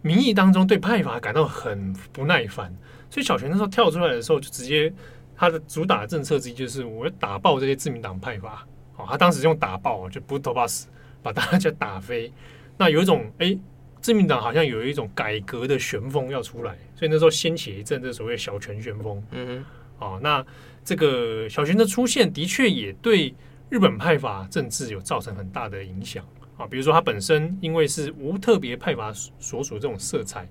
[0.00, 2.72] 民意当中对派阀感到很不耐烦，
[3.10, 4.92] 所以小泉那时候跳出来的时候，就直接
[5.36, 8.64] 他的主打的政策之一就是我要打爆这些自民党派阀。
[8.96, 10.86] 哦，他当时用打爆就不是头把死，
[11.20, 12.32] 把大家打飞。
[12.78, 13.46] 那有一种哎。
[13.46, 13.58] 欸
[14.04, 19.24] 自民党好像有一种改革的旋风要出来，所以那时候掀起一阵这所谓小泉旋风。
[19.30, 19.64] 嗯
[19.98, 20.44] 哼，哦，那
[20.84, 23.34] 这个小泉的出现的确也对
[23.70, 26.22] 日本派阀政治有造成很大的影响
[26.56, 26.66] 啊。
[26.66, 30.48] 比如说他本身因为是无特别派阀所属这种色彩，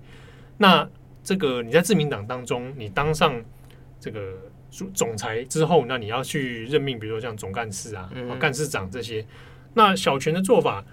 [0.57, 0.87] 那
[1.23, 3.41] 这个你在自民党当中，你当上
[3.99, 4.35] 这个
[4.93, 9.25] 总裁之后，那你要去任命，比如说像总干事啊、嗯、干事长这些，
[9.73, 10.83] 那小泉的做法。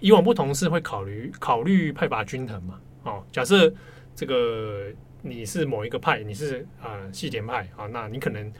[0.00, 2.78] 以往不同是会考虑考虑派阀均衡嘛？
[3.02, 3.68] 哦，假设
[4.14, 4.84] 这个
[5.22, 8.52] 你是某一个派，你是啊细田派啊，那你可能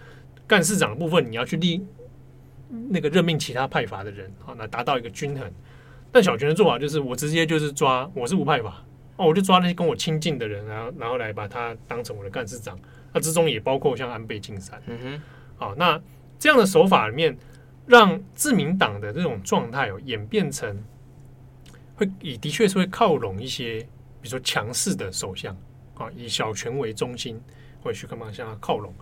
[0.49, 1.81] 干事长的部分你要去立
[2.89, 5.49] 那个任命其他派阀的人啊，那达到一个均衡。
[6.11, 8.85] 但小泉的做法就是我直接就是抓我是无派吧
[9.17, 12.79] 哦，我就抓那些跟我亲近的人，然后然后来把他当成我的干事长。
[13.13, 14.81] 那之中也包括像安倍晋三。
[14.87, 15.23] 嗯哼，
[15.57, 16.01] 好，那
[16.39, 17.37] 这样的手法里面，
[17.87, 20.83] 让自民党的这种状态哦演变成。
[21.97, 23.81] 会以的确是会靠拢一些，
[24.21, 25.53] 比如说强势的首相
[25.97, 27.41] 啊，以小泉为中心，
[27.83, 28.95] 会去干嘛向他靠拢。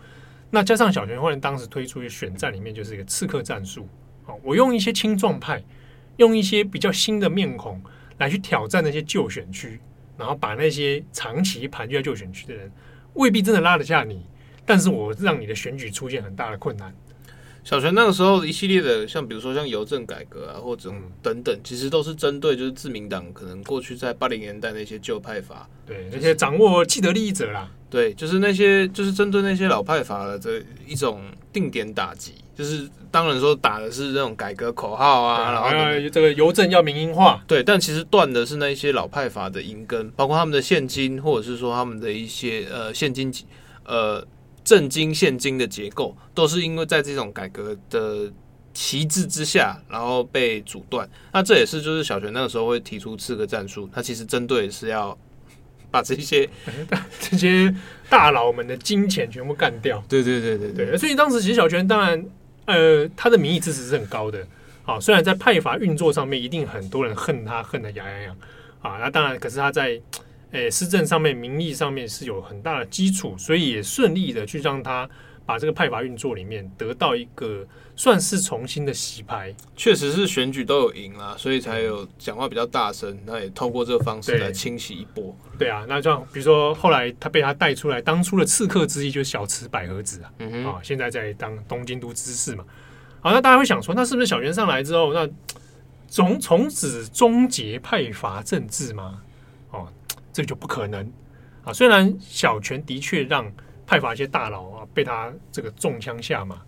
[0.49, 3.87] 那加上小泉后来当时推出的选战里面就是一个刺客战术
[4.25, 5.63] 啊，我用一些青壮派，
[6.17, 7.81] 用一些比较新的面孔
[8.19, 9.81] 来去挑战那些旧选区，
[10.17, 12.71] 然后把那些长期盘踞在旧选区的人
[13.15, 14.25] 未必真的拉得下你，
[14.65, 16.95] 但是我让你的选举出现很大的困难。
[17.65, 20.89] 小泉那个时候一系列的，像比如说像邮政改革啊，或者
[21.21, 31.21] 等等，其实都是针对就是自民党可能过去在八零年代那些旧派阀，对那些掌握既得利益者啦，对，就是那些就是针对那些老派阀的这一种
[31.53, 43.33] 定点打击，就是当然说打的是那种改革口号啊，然后这个邮政要民营化，对，但其实断的是那一些老派阀的银根，包括他们的现金，或者是说他们的一些呃现金
[43.85, 44.27] 呃。
[44.67, 48.29] 正金现金的结构都是因为在这种改革的
[48.75, 51.09] 旗帜之下，然后被阻断。
[51.33, 55.17] 那这也是就是小泉那个时候会提出刺客战术，他其实针对是要
[55.89, 56.51] 把这些
[57.21, 57.73] 这些
[58.11, 60.03] 大佬们的金钱全部干掉。
[60.09, 62.27] 对对对对对，所以当时其实小泉当然
[62.67, 64.47] 呃他的民意支持是很高的。
[64.85, 68.37] 好，虽然在派阀运作上面一定很多人恨他恨得牙痒痒
[68.83, 70.01] 啊，那当然可是他在。
[70.53, 75.07] 诶，施政上面、民意上面是有很大的基础，所以也顺利的去让他
[75.47, 79.55] 把这个派阀运作里面得到一个算是重新的洗牌。
[79.77, 83.19] 确实是选举都有赢啦，所以才有讲话比较大声。
[83.25, 85.35] 那也透过这个方式来清洗一波。
[85.59, 92.65] 对啊，那像比如说后来他被他带出来，当初的刺客之一就是小池百合子啊，嗯哼，啊，现在在当东京都知事嘛。
[93.21, 95.27] 好，那大家会想说，那是不是小泉上来之后，那
[96.09, 99.23] 从从此终结派阀政治吗？
[99.71, 99.89] 哦。
[100.33, 101.11] 这就不可能
[101.65, 101.73] 啊！
[101.73, 103.51] 虽然小泉的确让
[103.87, 106.61] 派阀一些大佬啊被他这个中枪下马，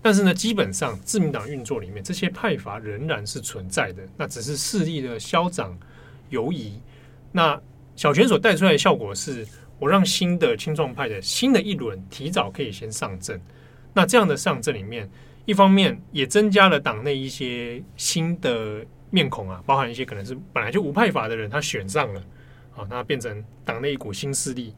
[0.00, 5.76] 但是呢，基本上自民党运作里面这些派阀仍然是存在的，那只是势力的消长
[6.28, 6.80] 游移。
[7.32, 7.60] 那
[7.96, 9.46] 小泉所带出来的效果是，
[9.78, 13.40] 我让新的青壮派的新的一轮提早可以先上阵。
[13.92, 15.10] 那这样的上阵里面，
[15.44, 22.20] 一方面也增加了党内一些新的面孔啊，包含一些可能是本来就无派阀的人，他选上了，
[22.76, 24.72] 啊，那变成党内一股新势力，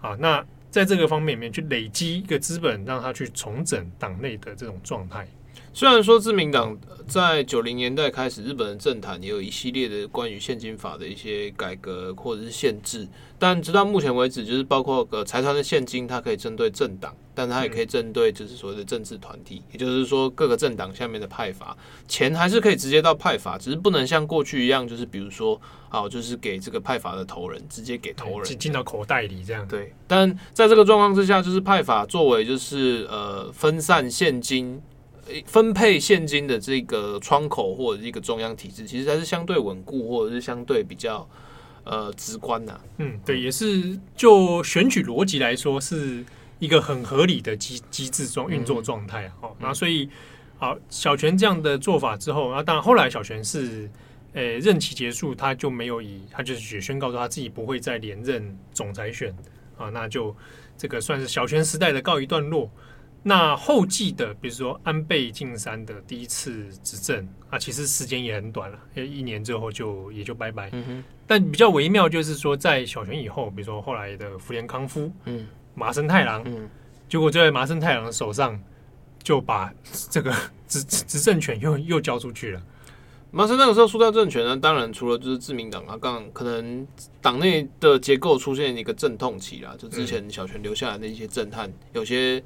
[0.00, 0.44] 啊，那
[0.76, 5.26] 在这个方面里面去累积一个资本，让他去重整党内的这种状态。
[5.72, 13.08] 虽然说自民党在九零年代开始，日本的政坛也有一系列的关于现金法的一些改革或者是限制，
[13.38, 21.76] 但直到目前为止，就是包括个财团的现金，它可以针对政党，但它也可以针对就是所谓的政治团体，也就是说各个政党下面的派阀，
[22.08, 29.68] 钱还是可以直接到派阀，只是不能像过去一样，就是比如说啊，就是给这个派阀的头人直接给头人进到口袋里这样。
[29.68, 34.80] 对，但在这个状况之下，就是派阀作为就是呃分散现金。
[35.44, 41.28] 分配现金的这个窗口或者一个中央体制，其实还是相对稳固，或者是相对比较
[41.82, 42.78] 呃直观呐。
[42.98, 46.24] 嗯，对，也是就选举逻辑来说，是
[46.58, 49.32] 一个很合理的机机制状运作状态啊。
[49.42, 50.08] 哦、嗯，那所以
[50.58, 53.90] 好，小泉这样的做法之后，那当然后来小泉是
[54.32, 59.34] 呃任期结束，他就没有以他就是宣告说他自己不会再连任总裁选
[59.76, 60.34] 啊，那就
[60.78, 62.70] 这个算是小泉时代的告一段落。
[63.22, 70.70] 那后继的，比如说安倍晋三的第一次执政啊，其实时间也很短了，一年之后就也就拜拜。
[71.26, 75.44] 但比较微妙就是说，在小泉以后，比如说后来的福田康夫，嗯，
[75.76, 76.68] 麻生太郎，嗯，
[77.08, 78.60] 结果就在麻生太郎的手上
[79.22, 79.72] 就把
[80.10, 80.34] 这个
[80.66, 82.60] 执 执政权又又交出去了。
[83.30, 86.84] 麻生那个时候输掉政权呢，当然除了就是自民党啊，刚可能
[87.20, 92.42] 党内的结构出现一个阵痛期啦，就之前小泉留下来的一些震撼，有些。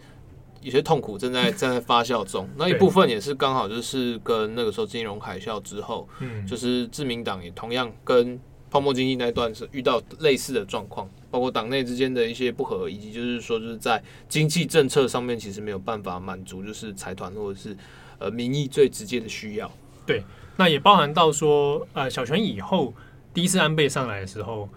[0.62, 8.38] 有些痛苦正在 正在发酵中，那一部分也是刚好就是跟那个时候金融海啸之后，嗯，就是自民党也同样跟
[8.70, 17.76] 泡沫经济那段是遇到类似的状况，包括党内之间的一些不和，以及就是说就是在经济政策上面其实没有办法满足就是财团或者是
[18.18, 19.70] 呃民意最直接的需要。
[20.06, 20.22] 对，
[20.56, 22.94] 那也包含到说呃小泉以后
[23.34, 24.68] 第一次安倍上来的时候。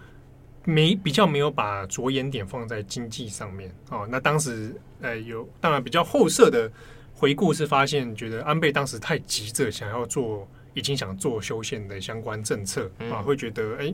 [0.66, 6.72] 没比较没有把着眼点放在经济上面哦，那当时呃有当然比较后设的
[7.14, 13.94] 回顾是发现，觉得安倍当时太急着想要做，已经想做修宪的相关政策啊，会觉得哎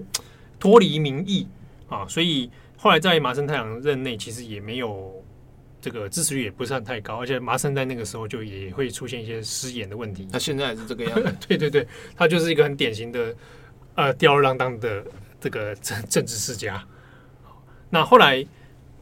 [0.59, 1.47] 脱离民意
[1.87, 5.23] 啊，所以后来在麻生太郎任内，其实也没有
[5.81, 10.27] 这个支持率也不算太高，而且麻生在那个时候就也会出现一些失言的问题。
[10.31, 13.35] 他现在还是这个样子，对 对对，他就是一个很典型的
[13.95, 15.03] 呃吊儿郎当的。
[15.41, 16.85] 这个政政治世家，
[17.89, 18.45] 那后来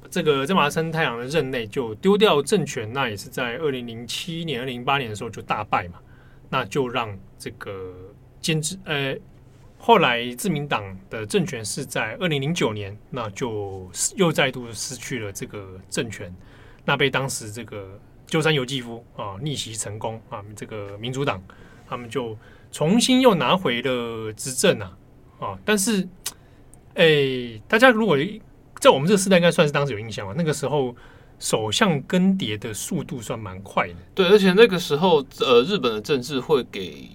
[0.08, 5.98] 这个在麻生太郎的任内就丢掉政权，那也是在二零零七年、二零零八年的时候就大败嘛，
[6.50, 7.94] 那就让这个
[8.42, 9.16] 兼职呃，
[9.78, 16.34] 后来自民党的政权是在二零零九年，那就又再度失去了这个政权，
[16.86, 21.42] 那被当时这个鸠山由纪夫啊逆袭成功啊，这个民主党
[21.88, 22.38] 他们就
[22.72, 24.98] 重新又拿回了执政啊。
[25.40, 26.02] 啊，但是，
[26.96, 28.18] 哎、欸，大家如果
[28.80, 30.34] 在我们这个时代，应该算是当时有印象吧？
[30.36, 30.96] 那个时候
[31.40, 33.96] 首相更迭的速度算蛮快的。
[34.16, 37.10] 对，而且那个时候，呃，日本的政治会给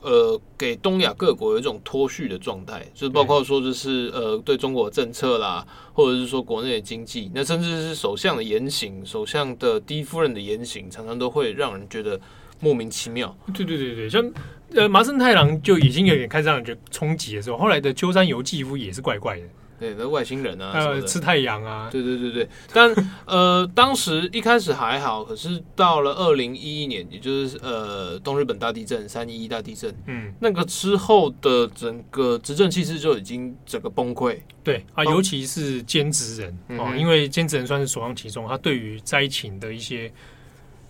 [0.00, 12.20] 呃给东亚各国有一种脱序的状态，就是包括说就是呃对中国政策啦，或者是说国内的经济，那甚至是首相的言行，首相的第一夫人的言行，常常都会让人觉得。
[12.60, 14.32] 莫名其妙，对对对对，像
[14.74, 19.46] 呃麻生太郎就已经有点开始让人觉得冲击的时候，后来的鸠山由纪夫也是怪怪的，
[19.84, 22.94] 对，那外星人啊，呃，吃太阳啊，对对对对，但
[23.26, 40.10] 呃，当时一开始还好，可是到了二零一一年，也就是呃东日本大地震三一一大地震，嗯，那个之后的整个执政气势就已经整个崩溃，对啊，尤其是兼职人哦，嗯、因为兼职人算是首当其冲，他对于灾情的一些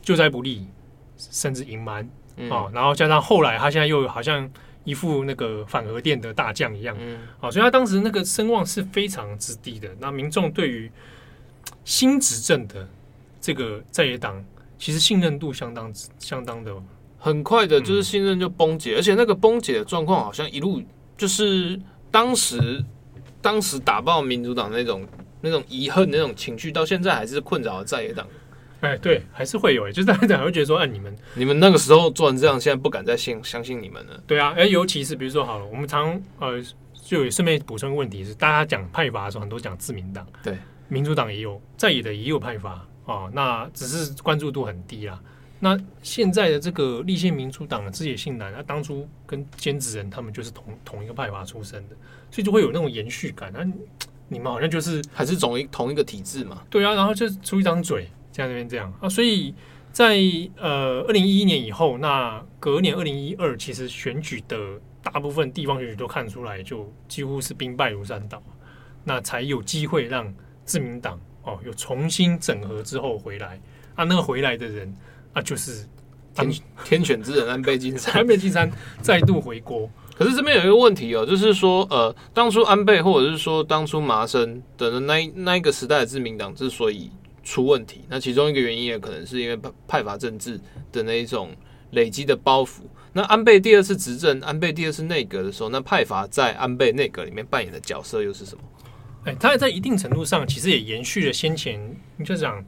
[0.02, 0.66] 救灾不利。
[1.16, 2.06] 甚至隐瞒
[2.50, 4.50] 哦，然后加上后来他现在又好像
[4.84, 9.88] 一副那个反核电的大将一样，嗯，啊，所以他当时那个声望是非常之低的。
[9.98, 10.90] 那民众对于
[11.84, 12.86] 新执政的
[13.40, 14.44] 这个在野党，
[14.78, 16.74] 其实信任度相当相当的，
[17.18, 20.82] 很快的就是信任就崩解，而且那个崩解的状况好像一路
[21.16, 21.80] 就是
[22.10, 22.84] 当时
[23.40, 25.06] 当时打爆民主党那种
[25.40, 28.26] 那种遗恨那种情绪，到现在还是困扰在野党。
[28.84, 34.22] 哎，对，还是会有哎，就是大家会觉得说，哎，你们你们那个时候做成这样，现在不敢再信相信你们了。
[34.26, 36.62] 对啊，哎，尤其是比如说好了，我们常呃，
[37.04, 40.56] 就顺便补充个问题是，大家讲派阀的时候，很多讲自民党，对，
[40.88, 45.20] 民主党也有在野的也有派阀啊、哦，那只是关注度很低啦。
[45.60, 51.96] 那现在的这个立宪民主党的枝野信男，他当初跟兼职人他们就是同同一个派阀出身的，
[52.30, 53.50] 所以就会有那种延续感。
[53.54, 53.64] 那
[54.28, 56.62] 你们好像就是还是总一同一个体制嘛？
[56.68, 58.08] 对啊，然后就出一张嘴。
[58.42, 58.92] 在那边这样。
[59.00, 59.54] 啊，所以
[59.92, 60.18] 在
[60.56, 64.58] 呃二零一一年以后，那隔年二零一二，其实选举的
[65.02, 68.42] 大部分地方选举都看出来，就几乎是兵败如山倒，
[69.04, 70.32] 那才有机会让
[70.64, 73.60] 自民党哦又重新整合之后回来。
[73.94, 74.92] 啊，那个回来的人
[75.32, 75.86] 啊就是
[76.34, 76.52] 天
[76.84, 78.68] 天选之人安倍晋三， 安倍晋三
[79.00, 79.88] 再度回国。
[80.16, 87.10] 可是这边有一个问题哦，就是说，呃，当初安倍或者是说当初麻生等那那一个时代的自民党之所以
[87.44, 90.58] 出问题，那其中一个原因也可能是因为派派阀政治
[90.90, 91.50] 的那一种
[91.92, 92.80] 累积的包袱。
[93.12, 98.64] 那安倍第二次执政，安倍第二次内阁的时候，那派阀在安倍内阁里面扮演的角色又是什么？
[99.26, 101.78] 哎，他在一定程度上其实也延续了先前
[102.24, 102.64] 就讲。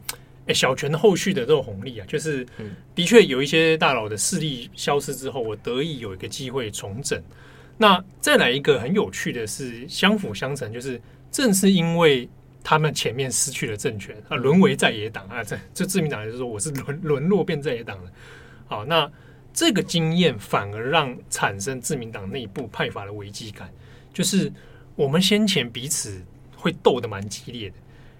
[0.48, 2.46] 哎，小泉的后续的这种红利啊，就是
[2.94, 7.20] 的确有一些大佬的势力消失之后，我得以有一个机会重整。
[7.76, 11.02] 那再来一个很有趣的是相辅相成，就是
[11.32, 12.28] 正是因为
[12.68, 18.10] 他们前面失去了政权啊，沦为在野党啊，这这自民党就是说我是沦 沦落变在野党了。
[18.66, 19.08] 好，那
[19.54, 23.70] 这个经验反而让产生自民党内部派阀的危机感，
[24.12, 24.52] 就是
[24.96, 26.20] 我们先前彼此
[26.56, 27.76] 会斗得蛮激烈的，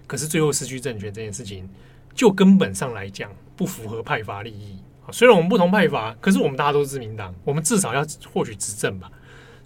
[0.07, 1.69] 可是最后失去政权这件事情。
[2.15, 4.79] 就根本上来讲，不符合派阀利益。
[5.11, 9.11] 虽然我们不同派阀，可是我们大家都是自民党，我们至少要获取执政吧。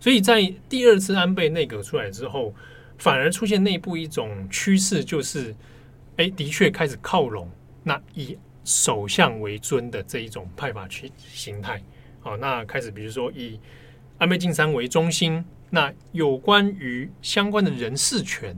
[0.01, 2.53] 所以在第二次安倍内阁出来之后，
[3.01, 5.53] 反而出现内部一种趋势，就是，
[6.17, 7.49] 哎，的确开始靠拢
[7.83, 11.81] 那以首相为尊的这一种派阀去形态。
[12.19, 13.59] 好，那开始比如说以
[14.19, 18.55] 安倍晋三为中心，那有关于相关的人事权。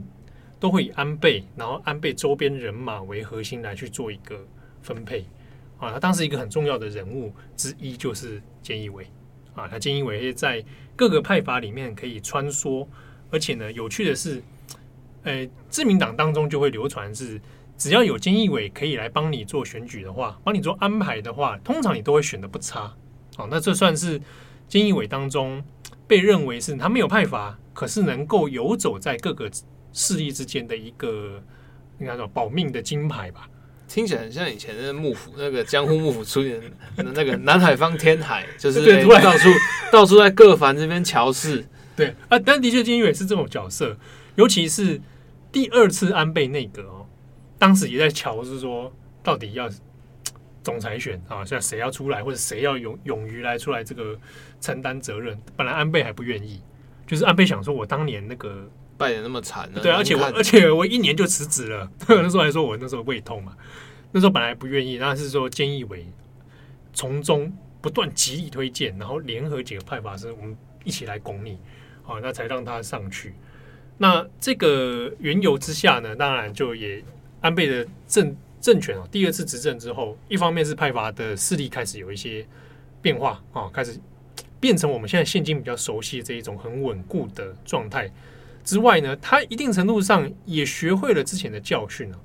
[0.60, 4.46] 都会以安倍，然后安倍周边人马为核心来去做一个
[4.80, 5.26] 分配
[5.78, 5.92] 啊。
[5.92, 9.06] 他当时一个很重要的人物之一就是菅义伟
[9.54, 9.68] 啊。
[9.68, 10.64] 他菅义伟在
[10.96, 12.86] 各个派阀里面可以穿梭，
[13.34, 14.42] 而且呢，有趣的是，
[15.24, 17.40] 呃，自民党当中就会流传是，
[17.76, 22.94] 只要有监义委可以来帮你做选举的话，帮你做安排的话，通常你都会选的不差。
[23.36, 24.20] 哦，那这算是
[24.68, 25.62] 监义委当中
[26.06, 29.50] 被认为是他没有派阀，可是能够游走在各个。
[29.96, 31.40] 势力之间的一个
[32.00, 33.48] 应该说保命的金牌吧，
[33.86, 36.60] 听起来很像以前的幕府那个江户幕府出现
[36.96, 39.48] 的那个南海方天海，就是到处
[39.92, 41.64] 到处在各藩这边乔事。
[41.96, 43.96] 对啊，但的确菅义伟是这种角色，
[44.36, 45.00] 尤其是
[45.52, 47.06] 第二次安倍内阁哦，
[47.58, 48.92] 当时也在乔，是说
[49.22, 49.68] 到底要
[50.62, 54.18] 总裁选啊，像谁要出来，或者谁要勇勇于来出来这个
[54.60, 55.38] 承担责任。
[55.56, 56.60] 本来安倍还不愿意，
[57.06, 58.68] 就是安倍想说，我当年那个。
[58.96, 59.80] 败的那么惨呢？
[59.82, 61.90] 对，而且我而且我一年就辞职了。
[62.06, 63.56] 那时候还说我那时候胃痛嘛，
[64.12, 66.06] 那时候本来不愿意，那是说菅义伟
[66.92, 71.58] 从中不断极力推荐，然后联合几个派阀，是我们一起来拱你，
[72.04, 73.34] 好，那才让他上去。
[73.98, 77.02] 那这个缘由之下呢，当然就也
[77.40, 82.46] 安倍的政政权啊，第二次执政之后，一方面是派阀的势力开始有一些
[83.02, 83.98] 变化啊，开始
[84.60, 88.10] 变成我们现在现今比较熟悉的这一种很稳固的状态。
[88.64, 92.18] 之外呢，他一定程度上也学会了之前的教训啊，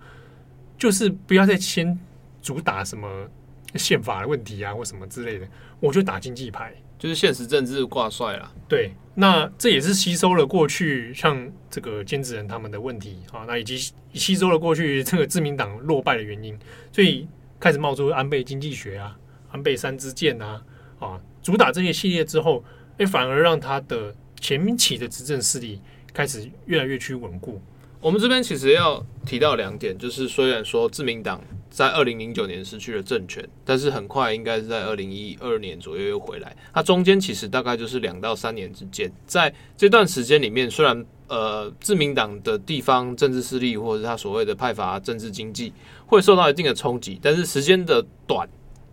[0.78, 2.00] 就是不要再先
[2.42, 3.30] 主打什么
[3.76, 5.48] 宪法的问题啊，或什么之类的，
[5.80, 8.52] 我就打经济牌，就是现实政治挂帅了。
[8.68, 16.56] 对，那这也是吸收了过去像这个兼职人他们的问题啊，那以及吸收了过去 这个自民党落败的原因，
[16.91, 17.28] 所以
[17.60, 19.18] 开始冒出安倍经济学啊、
[19.52, 20.62] 安倍三支箭啊
[21.00, 22.64] 啊，主打这些系列之后，
[23.00, 25.82] 哎，反而让他的前期的执政势力。
[26.12, 27.62] 开始越来越趋稳固。
[28.02, 31.39] 我们这边其实要提到两点，就是虽然说自民党
[31.70, 36.56] 在二零零九年失去了政权，但是很快应该是在二零一二年左右又回来。
[36.74, 45.72] 它中间其实大概就是两到三年之间，在这段时间里面，虽然呃自民党的地方政治势力或者是他所谓的派阀政治经济
[46.08, 48.50] 会受到一定的冲击，但是时间的短。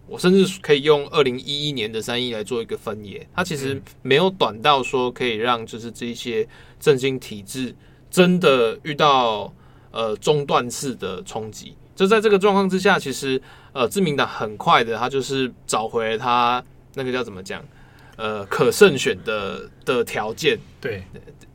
[0.08, 6.46] 我甚至可以用二零一一年的三一来做一个分野，它其实没有短到说可以让就是这些
[6.78, 7.74] 振兴体制
[8.08, 9.52] 真的遇到
[9.90, 11.74] 呃中断式的冲击。
[11.96, 13.40] 就在这个状况之下，其实
[13.72, 16.62] 呃自民党很快的，他就是找回他
[16.94, 17.64] 那个叫怎么讲
[18.16, 20.56] 呃可胜选的的条件。
[20.80, 21.02] 对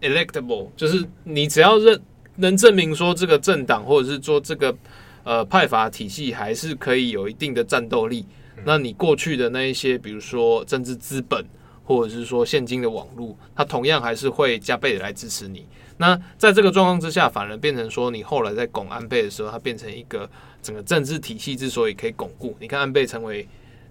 [0.01, 2.01] ，electable 就是你只要认
[2.35, 4.75] 能证明说这个政党或者是说这个
[5.23, 8.25] 呃派阀体系还是可以有一定的战斗力。
[8.63, 11.43] 那你过去的那一些，比如说政治资本，
[11.83, 15.65] 或者是说现今的网络，它同样还是会加倍的来支持你。
[15.97, 20.29] 那在这个状况之下，反而变成说，你后来在拱安倍的时候，它变成一个
[20.61, 22.55] 整个政治体系之所以可以巩固。
[22.59, 23.47] 你看安倍成为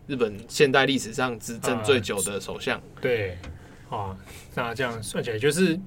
[0.08, 3.38] 日本现代历史上执政最久的首相，对，
[3.88, 4.16] 啊，
[4.54, 5.78] 那这样算起来，就是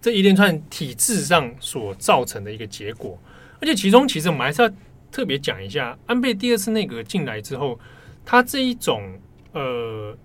[0.00, 3.18] 这一连串体制上所造成的一个结果。
[3.60, 4.70] 而且其中，其实我们还是要
[5.10, 7.80] 特别讲一下，安倍第二次内阁进来之后，
[8.24, 9.18] 他这一种
[9.52, 10.16] 呃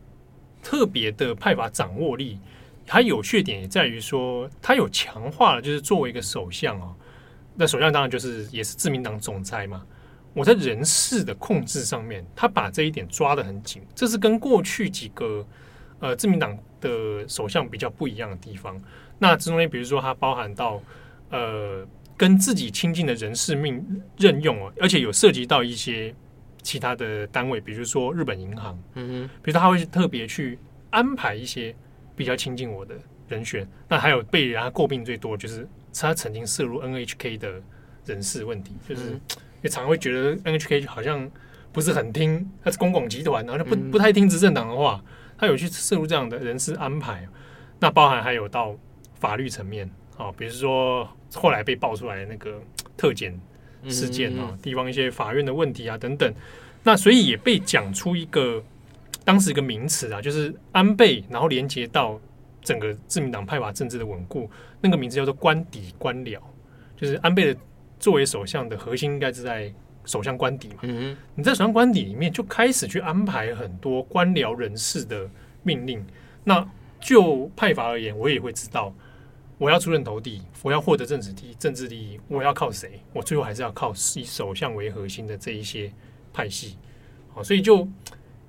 [0.62, 2.38] 特别的派阀掌握力，
[2.86, 6.95] 它有缺点也在于说，他有强化了，就是作为一个首相哦，
[7.55, 9.86] 那首相当然就是也是自民党总裁嘛。
[10.34, 15.45] 我在人事的控制上面，他把这一点抓得很紧，这是跟过去几个
[15.99, 18.80] 呃自民党的首相比较不一样的地方。
[19.18, 20.82] 那这中间，比如说它包含到
[21.32, 21.86] 呃
[22.16, 23.84] 跟自己亲近的人事命
[24.18, 26.14] 任用哦，而且有涉及到一些
[26.62, 30.57] 其他的单位，比如说日本银行，嗯哼，比如说他会特别去
[30.89, 31.76] 安排一些
[32.16, 32.95] 比较亲近我的
[33.28, 33.68] 人选。
[33.88, 37.62] 那还有被人家诟病最多就是他曾经涉入 NHK 的
[38.05, 39.12] 人事问题，就是。
[39.12, 39.22] 嗯
[39.62, 41.30] 也常会觉得 NHK 好像
[41.74, 45.03] 不是很听，它是公共集团，然后不不太听执政党的话，
[45.38, 47.28] 他有去涉入这样的人事安排。
[47.78, 48.74] 那包含还有到
[49.16, 52.57] 法律层面啊，比如说后来被爆出来的那个
[52.95, 53.38] 特检
[53.88, 56.34] 事件啊，地方一些法院的问题啊等等。
[56.84, 58.64] 那所以也被讲出一个
[59.24, 62.20] 当时一个名词啊，就是安倍，然后连接到
[62.62, 64.50] 整个自民党派阀政治的稳固，
[64.82, 66.40] 那个名字叫做官邸官僚，
[66.98, 67.60] 就是安倍的。
[68.00, 69.70] 作为首相的核心应该是在
[70.06, 70.76] 首相官邸嘛？
[70.84, 75.30] 嗯，你在首相官邸里面就开始去安排很多官僚人士的
[75.64, 76.02] 命令。
[76.46, 76.66] 那
[77.02, 78.96] 就派阀而言，我也会知道
[79.60, 82.99] 我要出人头地，我要获得政治利政治利益，我要靠谁？
[83.14, 85.91] 我最后还是要靠以首相为核心的这一些
[86.34, 86.78] 派系。
[87.32, 87.88] 好，所以就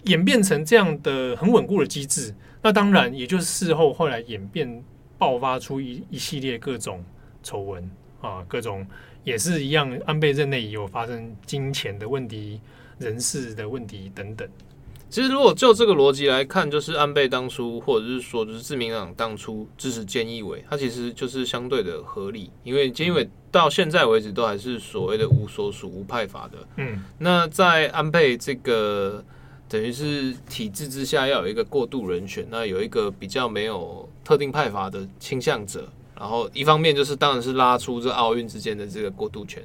[0.05, 2.35] 演变成这样的很稳固的机制。
[2.63, 4.83] 那当然，也就是事后后来演变
[5.19, 7.05] 爆发出一一系列各种
[7.43, 7.91] 丑闻
[8.23, 8.87] 啊，各种。
[9.23, 12.59] 也是一样，安倍任内也有发生金钱的问题、
[12.99, 14.49] 人事的问题等等。
[15.11, 26.59] 其实，如果就这个逻辑来看，就是安倍当初，或者是说，就是自民党当初支持菅义伟，他其实就是相对的合理，因为菅义伟到现在为止都还是所谓的无所属、无派阀的。
[26.77, 29.25] 嗯，那在安倍这个
[29.69, 35.89] 等于是体制之下，要有一个过渡人选，那有一个比较没有特定派阀的倾向者。
[36.17, 39.61] 然后一方面就是当然是拉出这奥运之间的这个过渡权，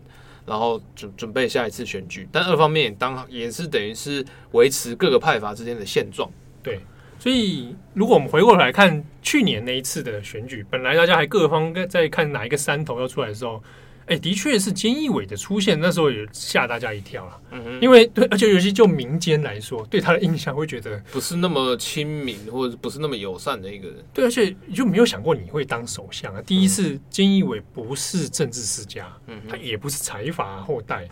[0.45, 6.29] 然后准准备下一次选举，但二方面也当也是等于是维持各个派阀之间的现状。
[6.61, 6.79] 对，
[7.19, 13.63] 所以如果我们回过来看去年那一次的选举，本来大家还各方在看哪一个山头要出来的时候。
[14.07, 17.41] 哎，的确是菅义伟的出现，那时候也吓大家一跳了。
[17.49, 23.97] 嗯哼，因为对，而且尤其就民间来说，对他的印象会觉得不是那么亲民，或者不是那么友善的一个人。
[24.13, 26.41] 对，而且就没有想过你会当首相啊。
[26.45, 31.07] 第一次，菅义伟不是政治世家，嗯，他也不是财阀后代。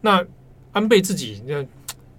[0.00, 0.24] 那
[0.70, 1.66] 安倍自己那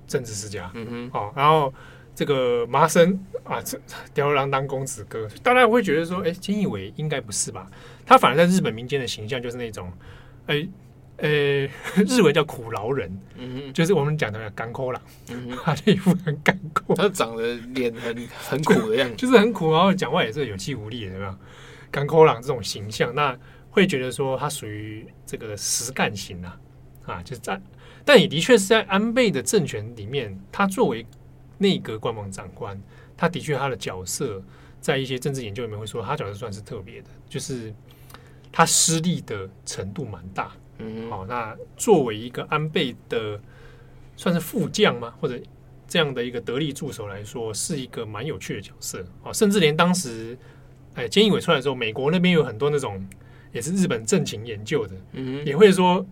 [0.07, 1.73] 政治世家，嗯哼，哦，然后
[2.13, 3.79] 这个麻生啊，这
[4.13, 7.65] 吊儿郎当公子哥，大家会觉得说，哎，菅义伟应该不是吧？
[8.05, 9.89] 他反而在日本民间的形象就是那种。
[10.47, 10.67] 哎，
[11.17, 11.29] 呃，
[12.07, 21.35] 日文叫苦劳人，嗯，就是我们讲的干枯郎，嗯，他的一副很干枯，他长得脸很很苦的样子，就是很苦，然后讲话也是有气无力的，有没有？
[21.91, 23.37] 甘苦郎这种形象，那
[23.69, 26.59] 会觉得说他属于这个实干型啊，
[27.05, 27.59] 啊，就是在，
[28.05, 31.05] 但也的确是在安倍的政权里面，他作为
[31.57, 32.81] 内阁官房长官，
[33.15, 34.41] 他的确他的角色，
[34.79, 37.73] 在一些政治研究里面会说，他角色算是特别的，就是。
[38.57, 43.39] 他失利的程度蛮大，嗯，好，那作为一个安倍的
[44.15, 45.13] 算是副将吗？
[45.21, 45.39] 或者
[45.87, 49.31] 这样的一个得力助手来说，是一个蛮有趣的角色啊。
[49.31, 50.35] 甚至连当时，
[50.95, 53.07] 哎，菅义伟出来的时候，美国那边有很多那种
[53.51, 56.03] 也是日本政情研究的，嗯，也会说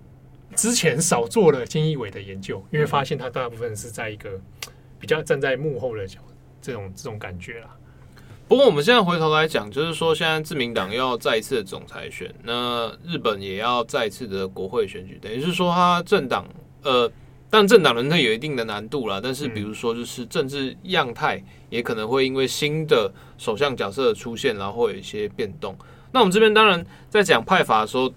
[0.56, 4.40] 之前少做了菅义伟的研究，因为发现他大部分是在一个
[5.00, 6.20] 比较站在幕后的角
[6.62, 7.76] 这种这种感觉啦。
[8.48, 16.46] 不过我们现在回头来讲，就是说现在自民党要再一次的总裁选，那日本也要再一次的国会选举，等于是说他政党
[16.84, 17.12] 呃，
[17.50, 19.20] 但政党轮替有一定的难度啦。
[19.22, 25.76] 但是比如说就是政治样态也可能会因为新的首相角色的出现，然后会有一些变动。
[26.12, 28.14] 那我们这边当然在讲派法的时候，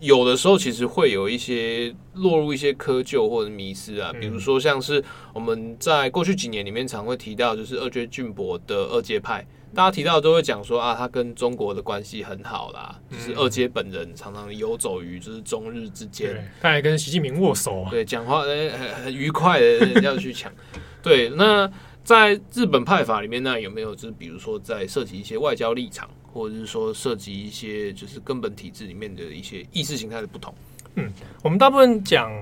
[0.00, 5.02] 有的时候其实会有一些落入一些窠臼或者迷失啊，比如说像是
[5.34, 18.70] 我们在过去几年里面常会提到，就是二阶俊博的二阶派，大家提到都会讲说啊，他跟中国的关系很好啦，就是二阶本人常常游走于就是中日之间，他还跟习近平握手啊，对，讲话很
[19.04, 20.50] 很愉快的要去抢，
[21.02, 21.70] 对，那
[22.02, 26.08] 在日本派法里面，那有没有就是比如说在涉及一些外交立场？
[26.32, 30.54] 或者是说涉及一些就是根本体制里面的一些意识形态的不同。
[30.94, 31.12] 嗯，
[31.42, 32.32] 我们大部分讲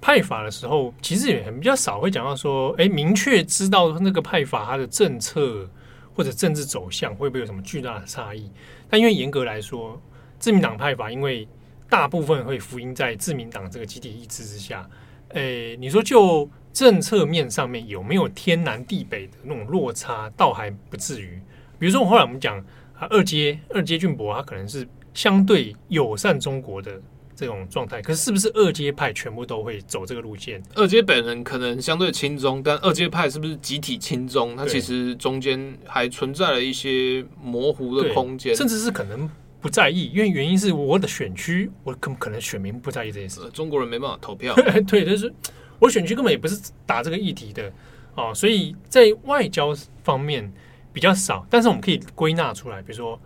[0.00, 5.68] 派法的时候，其实也很比较少会讲到说，哎，明确知道那个派法它的政策
[6.14, 8.50] 或者政治走向会不会有什么巨大的差异。
[8.88, 10.00] 但因为严格来说，
[10.38, 11.46] 自民党派法因为
[11.88, 14.88] 大部分会福音在自民党这个集体意志之下，
[15.30, 21.40] 诶，你说就政策面上面有没有天南地北的那种落差，倒还不至于。
[21.78, 22.64] 比如说，后来我们讲
[22.98, 27.00] 啊，二阶二阶俊博，他可能是相对友善中国的
[27.36, 30.60] 这种状态，可是是不是二阶派全部都会走这个路线？
[30.74, 34.56] 二阶本人可能相对亲中，但二阶派是不是集体亲中？
[34.56, 39.30] 它其实中间还存在了一些模糊的空间，甚至是可能
[39.60, 44.52] 不在意，因为原因是我的选区，我可可能选民不在意这件事，中国人没办法投票。
[44.88, 45.32] 对，就是
[45.78, 47.72] 我选区根本也不是打这个议题的
[48.16, 49.72] 哦，所以在外交
[50.02, 50.52] 方面。
[50.92, 53.20] 比较少，但是我们可以归纳出来，比如说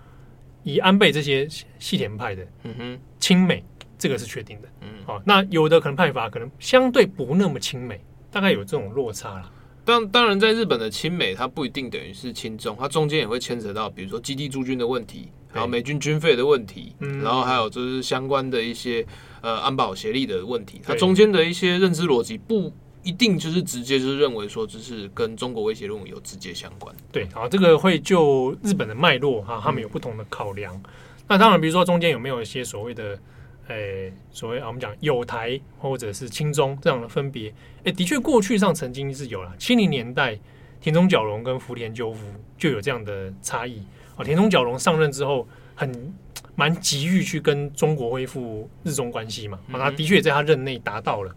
[0.63, 1.49] 以安倍这些
[1.79, 3.65] 细田派的，嗯哼，亲美
[3.97, 9.51] 这个是确定的，嗯，好，那有的可能派法可能相对不那么亲美，大概有这种落差了。
[9.85, 19.05] 当当然，在日本的亲美，它不一定等于是亲中，它中间也会牵扯到，比如说基地驻军的问题，然后美军军费的问题，嗯，然后还有就是相关的一些
[19.41, 22.73] 呃安保协力的问题，它中间的一些认知逻辑不。
[23.03, 26.95] 一定就是直接就是认为说，这是跟中国威胁论有直接相关。
[27.11, 30.75] 对，好，这个会就日本的脉络哈，他们有不同的考量。
[30.77, 30.83] 嗯、
[31.29, 33.19] 那当然，比如说中间有没有一些所谓的，
[33.67, 33.75] 诶、
[34.07, 37.49] 欸，所谓啊，我们讲友台或者是亲中这样的分别？
[37.85, 39.53] 诶、欸，的确过去上曾经是有了。
[39.59, 40.39] 七零年代，
[40.81, 42.25] 田中角荣跟福田赳夫
[42.57, 43.83] 就有这样的差异。
[44.17, 46.15] 啊，田中角荣上任之后，很
[46.55, 49.59] 蛮急于去跟中国恢复日中关系嘛。
[49.73, 51.35] 啊，他的确也在他任内达到了。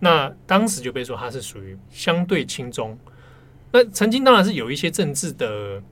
[0.00, 2.96] 那当时就被说他是属于相对轻中，
[3.72, 5.82] 那曾经当然是有一些政治的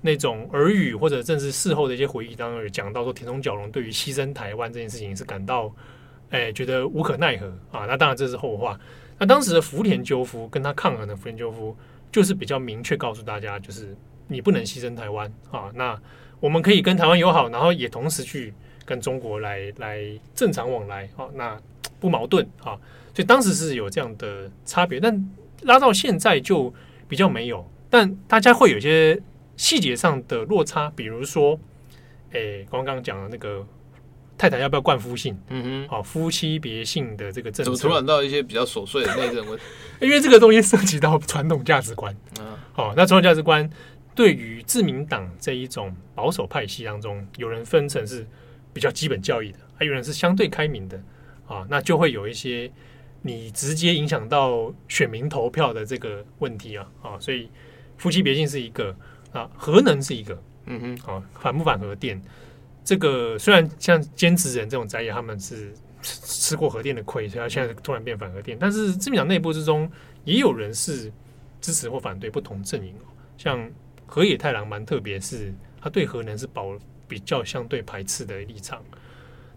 [0.00, 5.72] 那种耳语或者政治事后的一些回忆当中有讲到说田中角荣对于牺牲台湾这件事情是感到，
[6.30, 7.84] 哎，觉得无可奈何啊。
[7.86, 8.78] 那当然这是后话。
[9.18, 11.76] 那当时的福田赳夫跟他抗衡的福田赳夫
[12.12, 13.96] 就是比较明确告诉大家，就是
[14.28, 15.68] 你不能牺牲台湾啊。
[15.74, 16.00] 那
[16.38, 18.54] 我们可以跟台湾友好，然后也同时去
[18.84, 20.00] 跟中国来来
[20.32, 21.26] 正常往来啊。
[21.34, 21.60] 那
[21.98, 22.78] 不矛盾啊。
[23.18, 25.28] 所以当时是有这样的差别，但
[25.62, 26.72] 拉到现在就
[27.08, 27.68] 比较没有。
[27.90, 29.20] 但大家会有一些
[29.56, 31.58] 细节上的落差，比如说，
[32.30, 33.66] 诶、欸，刚刚讲的那个
[34.38, 35.36] 太太要不要冠夫姓？
[35.48, 39.64] 嗯哼，好，夫妻别姓的这个政策，怎么突然到一些比较琐碎的内政问题？
[40.00, 42.16] 因为这个东西涉及到传统价值观。
[42.38, 43.68] 嗯，好，那传统价值观
[44.14, 48.24] 对于自民党这一种保守派系当中，有人分成是
[48.72, 51.02] 比较基本教义的，还有人是相对开明的。
[51.48, 52.70] 啊，那就会有一些。
[53.22, 57.50] 你直接影响到选民投票的这个问题啊啊，所以
[57.96, 58.94] 夫妻别姓是一个
[59.32, 62.22] 啊，核能是一个，嗯哼，啊，反不反核电？
[62.84, 69.90] 这个虽然像兼职人这种在野，他们是吃吃过核电的亏，所以他现在突然变反核电，但是自民党内部之中
[70.24, 71.12] 也有人是
[71.60, 72.94] 支持或反对不同阵营，
[73.36, 73.68] 像
[74.06, 78.82] 河野太郎蛮特别，是他对核能是保比较相对排斥的立场。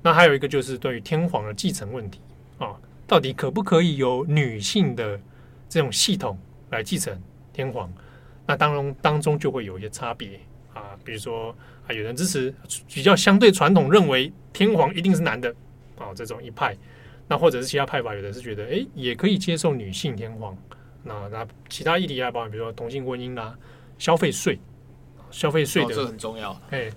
[0.01, 2.19] 那还有一个就是对于天皇的继承问题
[2.57, 2.75] 啊。
[3.11, 5.19] 到底可不可以由女性的
[5.67, 6.39] 这种系统
[6.69, 7.21] 来继承
[7.51, 7.91] 天皇？
[8.47, 10.39] 那当中当中就会有一些差别
[10.73, 11.53] 啊，比如说
[11.85, 12.55] 啊，有人支持
[12.87, 15.53] 比较相对传统，认为天皇一定是男的
[15.97, 16.73] 啊，这种一派；
[17.27, 20.57] 那或者是其他派吧，有的是觉得哎，也可以接受女性天皇。
[21.03, 23.53] 那那其他议题啊，包括比如说同性婚姻啦、
[23.97, 24.57] 消费税。
[25.31, 26.91] 消费税的、哦、这很重要，哎，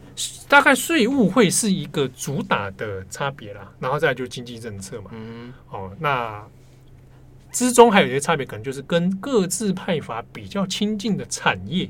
[0.49, 6.45] 大概税务会是一个主打的差别啦，然后再来就是经济政策嘛，嗯，哦，那
[7.53, 11.89] 之中还有一些差别，可能就是跟各自派阀比较亲近的产业，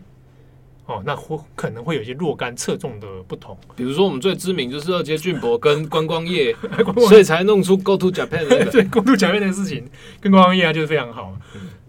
[0.85, 6.55] 哦，那会可能会有一些若干侧重的不同，比如说我们最知名就是二阶俊博跟 观光业，
[7.09, 9.89] 所以才弄出 Go to Japan 的、那个，对，Go to Japan 的事情
[10.21, 11.35] 跟观光业啊就是非常好，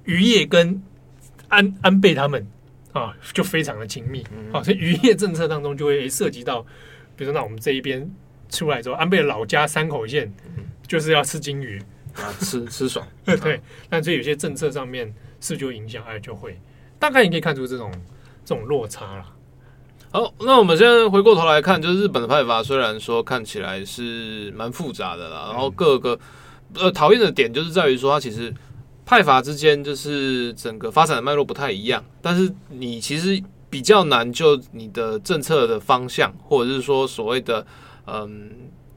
[0.05, 0.81] 渔业跟
[1.49, 2.47] 安安倍他们。
[2.95, 4.23] 啊，就非常的亲密
[4.53, 6.61] 啊，所以渔业政策当中就会涉及到，
[7.17, 8.09] 比如说那我们这一边
[8.49, 10.33] 出来之后，安倍老家山口县
[10.87, 11.77] 就是要吃金鱼
[12.13, 13.59] 啊，吃吃爽， 对。
[13.89, 16.57] 但所以有些政策上面是就影响，哎，就会
[16.97, 17.91] 大概你可以看出这种
[18.45, 19.25] 这种落差了。
[20.11, 26.17] 好，那我们现在回过头来看，就是日本的派阀虽然说看起来是蛮复杂的啦，然后各个
[26.75, 28.53] 呃讨厌的点就是在于说它其实。
[29.05, 37.63] 派阀之间就是整个发展的脉络不太一样，但是你其实比较难就你的政策的方向，或者是说所谓的
[38.07, 38.49] 嗯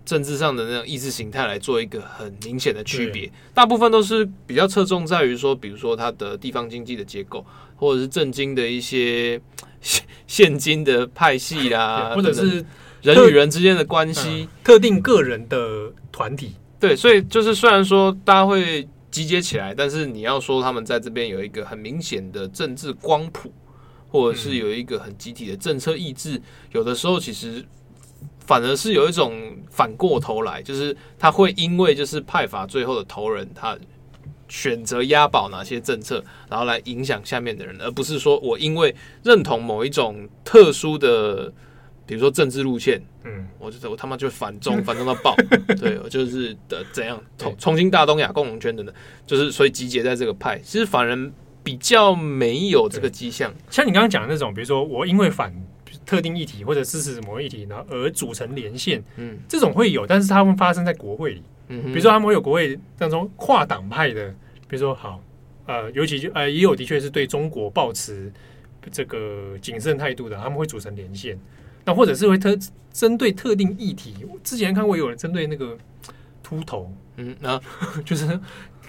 [0.06, 3.30] 政治上的那种意识形态来做一个很明显的区别。
[3.52, 7.44] 大部分都是比较侧重在于说，比如说它的地方经济的结构，
[7.76, 9.38] 或者是政经的一些
[10.26, 12.64] 现金的派系 啦，或者是
[13.02, 16.54] 人与人之间的关系，嗯，特定个人的团体。
[16.80, 18.88] 对，所以就是虽然说大家会。
[19.10, 23.52] 集结起来，但是你要说他们在这边有一个很明显的政治光谱，
[24.08, 26.40] 或者是有一个很集体的政策意志，
[26.72, 27.64] 有的时候其实
[28.40, 33.76] 反而是有一种反过头来，就是他会因为就是派阀最后的头人他
[34.48, 41.52] 选择押宝哪些政策，然后来影响下面的人，而不是说我因为认同某一种特殊的，
[42.08, 45.36] 比如说政治路线，嗯，我就我他妈就反中， 反中到爆，
[45.80, 48.94] 对，我就是的怎样重重新大东亚共荣圈等等，
[49.26, 51.30] 就是所以集结在这个派，其实反而
[51.62, 53.54] 比较没有这个迹象。
[53.70, 55.54] 像你刚刚讲的那种，比如说我因为反。
[56.04, 64.30] 特定议题或者支持某一议题，然后而组成连线，嗯，这种会有，但是他们发生在国会里，嗯，比如说他们会有国会当中跨党派的，
[64.66, 65.22] 比如说好，
[65.66, 68.32] 呃，尤其就呃也有的确是对中国抱持
[68.90, 71.38] 这个谨慎态度的，他们会组成连线，
[71.88, 72.54] 那或者是会特
[72.92, 75.74] 针对特定议题，之前看过有人针对那个
[76.42, 77.58] 秃头，嗯，那
[78.04, 78.38] 就是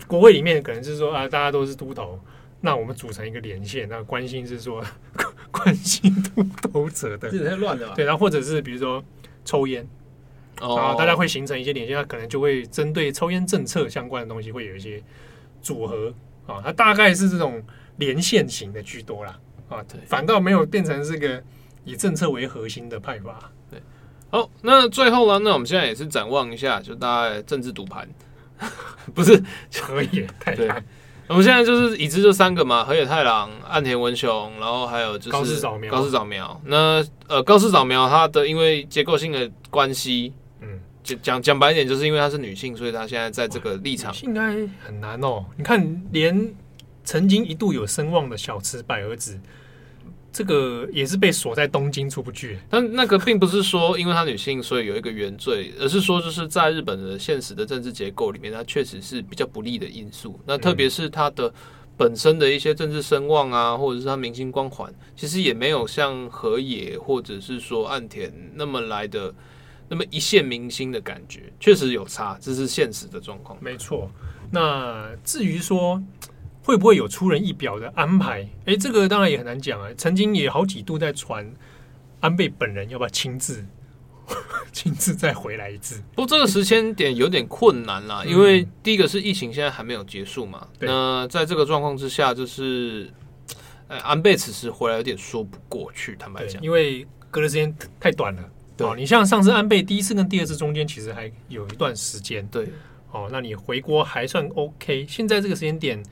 [0.05, 2.19] 国会里面可能就是说啊，大家都是秃头。
[2.59, 4.83] 那我们组成一个连线，那关心是说
[5.49, 7.93] 关心秃头者的，这太乱了。
[7.95, 9.01] 对，然后或者是比如说
[9.45, 9.87] 抽烟，
[10.59, 15.01] 啊，大家会形成一些连线，那可能就会针对抽烟政策相关的东西会有一些
[15.61, 16.13] 组合
[16.47, 17.63] 啊，它大概是这种
[17.95, 19.39] 连线型的居多啦。
[19.69, 21.41] 啊，对，反倒没有变成这个
[21.89, 23.51] 以政策为核心的派法。
[23.69, 23.81] 对，
[24.29, 28.07] 好，那最后呢，那我们现在也是展望一下，就大概政治赌盘，
[29.15, 29.43] 不是
[29.81, 30.83] 河野太郎。
[31.27, 35.91] 我们现在就是已知就三个嘛，河野太郎、岸田文雄，然后还有就是高市早苗。
[35.91, 45.45] 高市早苗，那呃，高市早苗她的因为结构性的关系，嗯，讲讲讲白一点，就是因为她是女性，所以她现在在这个立场应该很难哦。
[45.55, 46.53] 你看，连
[47.03, 49.39] 曾经一度有声望的小池百合子。
[50.31, 60.39] 这个也是被锁在东京出不去，但那个并不是说因为她女性所以有一个原罪，而是说就是在日本的现实的政治结构里面，它确实是比较不利的因素。
[60.45, 61.51] 那特别是她的
[61.97, 69.33] 本身的一些政治声望啊，或者是她明星光环，其实也没有像河野或者是说岸田那么来的
[69.89, 73.57] 那么一线明星的感觉，确实有差，这是现实的状况。
[73.59, 74.09] 没错。
[74.51, 76.01] 那至于说。
[76.61, 78.47] 会不会有出人意表的安排？
[78.65, 79.89] 哎，这个当然也很难讲啊。
[79.97, 81.49] 曾经也好几度在传
[82.19, 83.65] 安倍本人要不要亲自
[84.71, 86.03] 亲自再回来一次？
[86.13, 90.67] 不过这个时间点有点困难啦，因为第一个是疫情现在还没有结束嘛。
[90.79, 93.11] 嗯、那在这个状况之下，就是
[93.87, 96.15] 安倍此时回来有点说不过去。
[96.17, 98.43] 坦白讲，因为隔的时间太短了。
[98.77, 102.45] 对、哦，你像上次安倍第一次跟第二次中间其实还有一段时间。
[102.49, 102.67] 对，
[103.11, 105.07] 哦，那你回国还算 OK。
[105.09, 106.03] 现在这个时间点。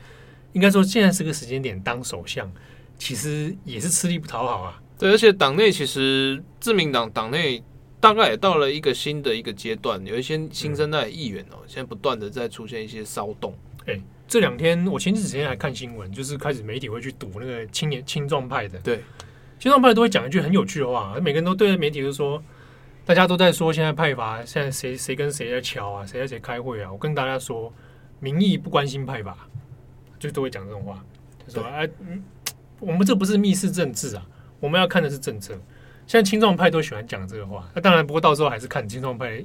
[0.57, 2.51] 应该说，现在是个时间点当首相，
[2.97, 4.81] 其实也是吃力不讨好啊。
[4.97, 7.63] 对，而且党内其实自民党党内
[7.99, 13.53] 大概也到了一个新的一个阶段，有一些新生代的议员哦，现在不断的在出现一些骚动。
[13.85, 18.79] 哎、欸，这两天我前几天还看新闻，就是开始媒体会去赌那个青年青壮派的。
[18.79, 19.03] 对，
[19.59, 22.41] 青壮派都会讲一句很有趣的话，每个人都对着媒体都说，
[23.05, 26.91] 大家都在说现在派阀，现在谁谁跟谁在乔啊，谁在谁开会啊？
[26.91, 27.71] 我跟大家说，
[28.19, 29.47] 民意不关心派阀。
[30.19, 31.03] 就都会讲这种话，
[31.47, 32.23] 就说哎，嗯，
[32.79, 34.25] 我们这不是密室政治啊，
[34.59, 35.53] 我们要看的是政策。
[36.05, 39.43] 现在青壮派都喜欢讲这个话，那当然，不过到时候还是看青壮派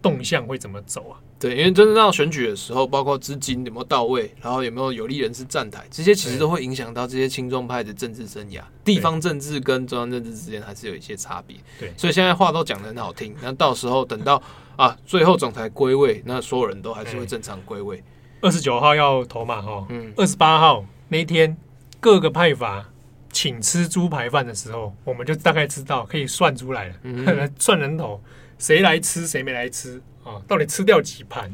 [0.00, 1.18] 动向会怎么走啊。
[1.40, 8.60] 对，因为真正到选举的时候，包括资金有没有到位，然后有没有有利人士站台，这些其实都会影响到这些青壮派的政治生涯。
[8.84, 11.56] 地方政治跟中央政治之间还是有一些差别。
[11.78, 14.42] 对，所以现在话都讲的很好听，那到时候等到
[14.76, 18.02] 啊最后总裁归位，那所有人都还是会正常归位。
[18.40, 21.56] 二十九号要投嘛，哈，嗯，二十八号那一天
[21.98, 22.88] 各个派阀
[23.32, 28.22] 请吃猪排饭的时候，我们就大概知道可以算出来了，嗯、 算人头，
[28.58, 30.40] 谁来吃谁没来吃啊？
[30.46, 31.52] 到底吃掉几盘，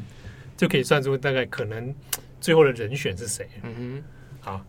[0.55, 1.93] 就可以算出大概可能
[2.39, 3.49] 最后的人选是谁。
[3.63, 4.03] 嗯哼，
[4.39, 4.61] 好，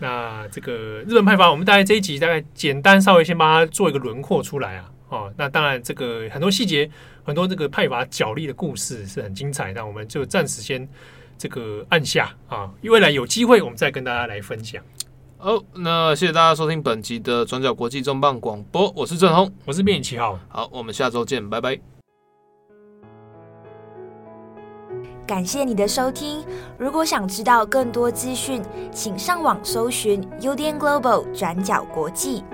[0.00, 6.90] 那这个日本派阀，我们大概这一集大概简单稍微先帮他做一个轮廓出来啊，哦，那当然这个很多细节，
[7.22, 10.88] 很多这个派阀角力的故事是很精彩，那我们就暂时先。
[11.40, 14.82] 这个按下啊，未来有机会我们再跟大家来分享。
[15.38, 20.38] 好，那谢谢大家收听本集的转角国际重磅广播，我是郑红，我是编辑七号。
[20.50, 21.80] 好，我们下周见，拜拜。
[25.26, 26.44] 感谢你的收听，
[26.76, 28.62] 如果想知道更多资讯，
[28.92, 32.44] 请上网搜寻 UDN Global 转角国际。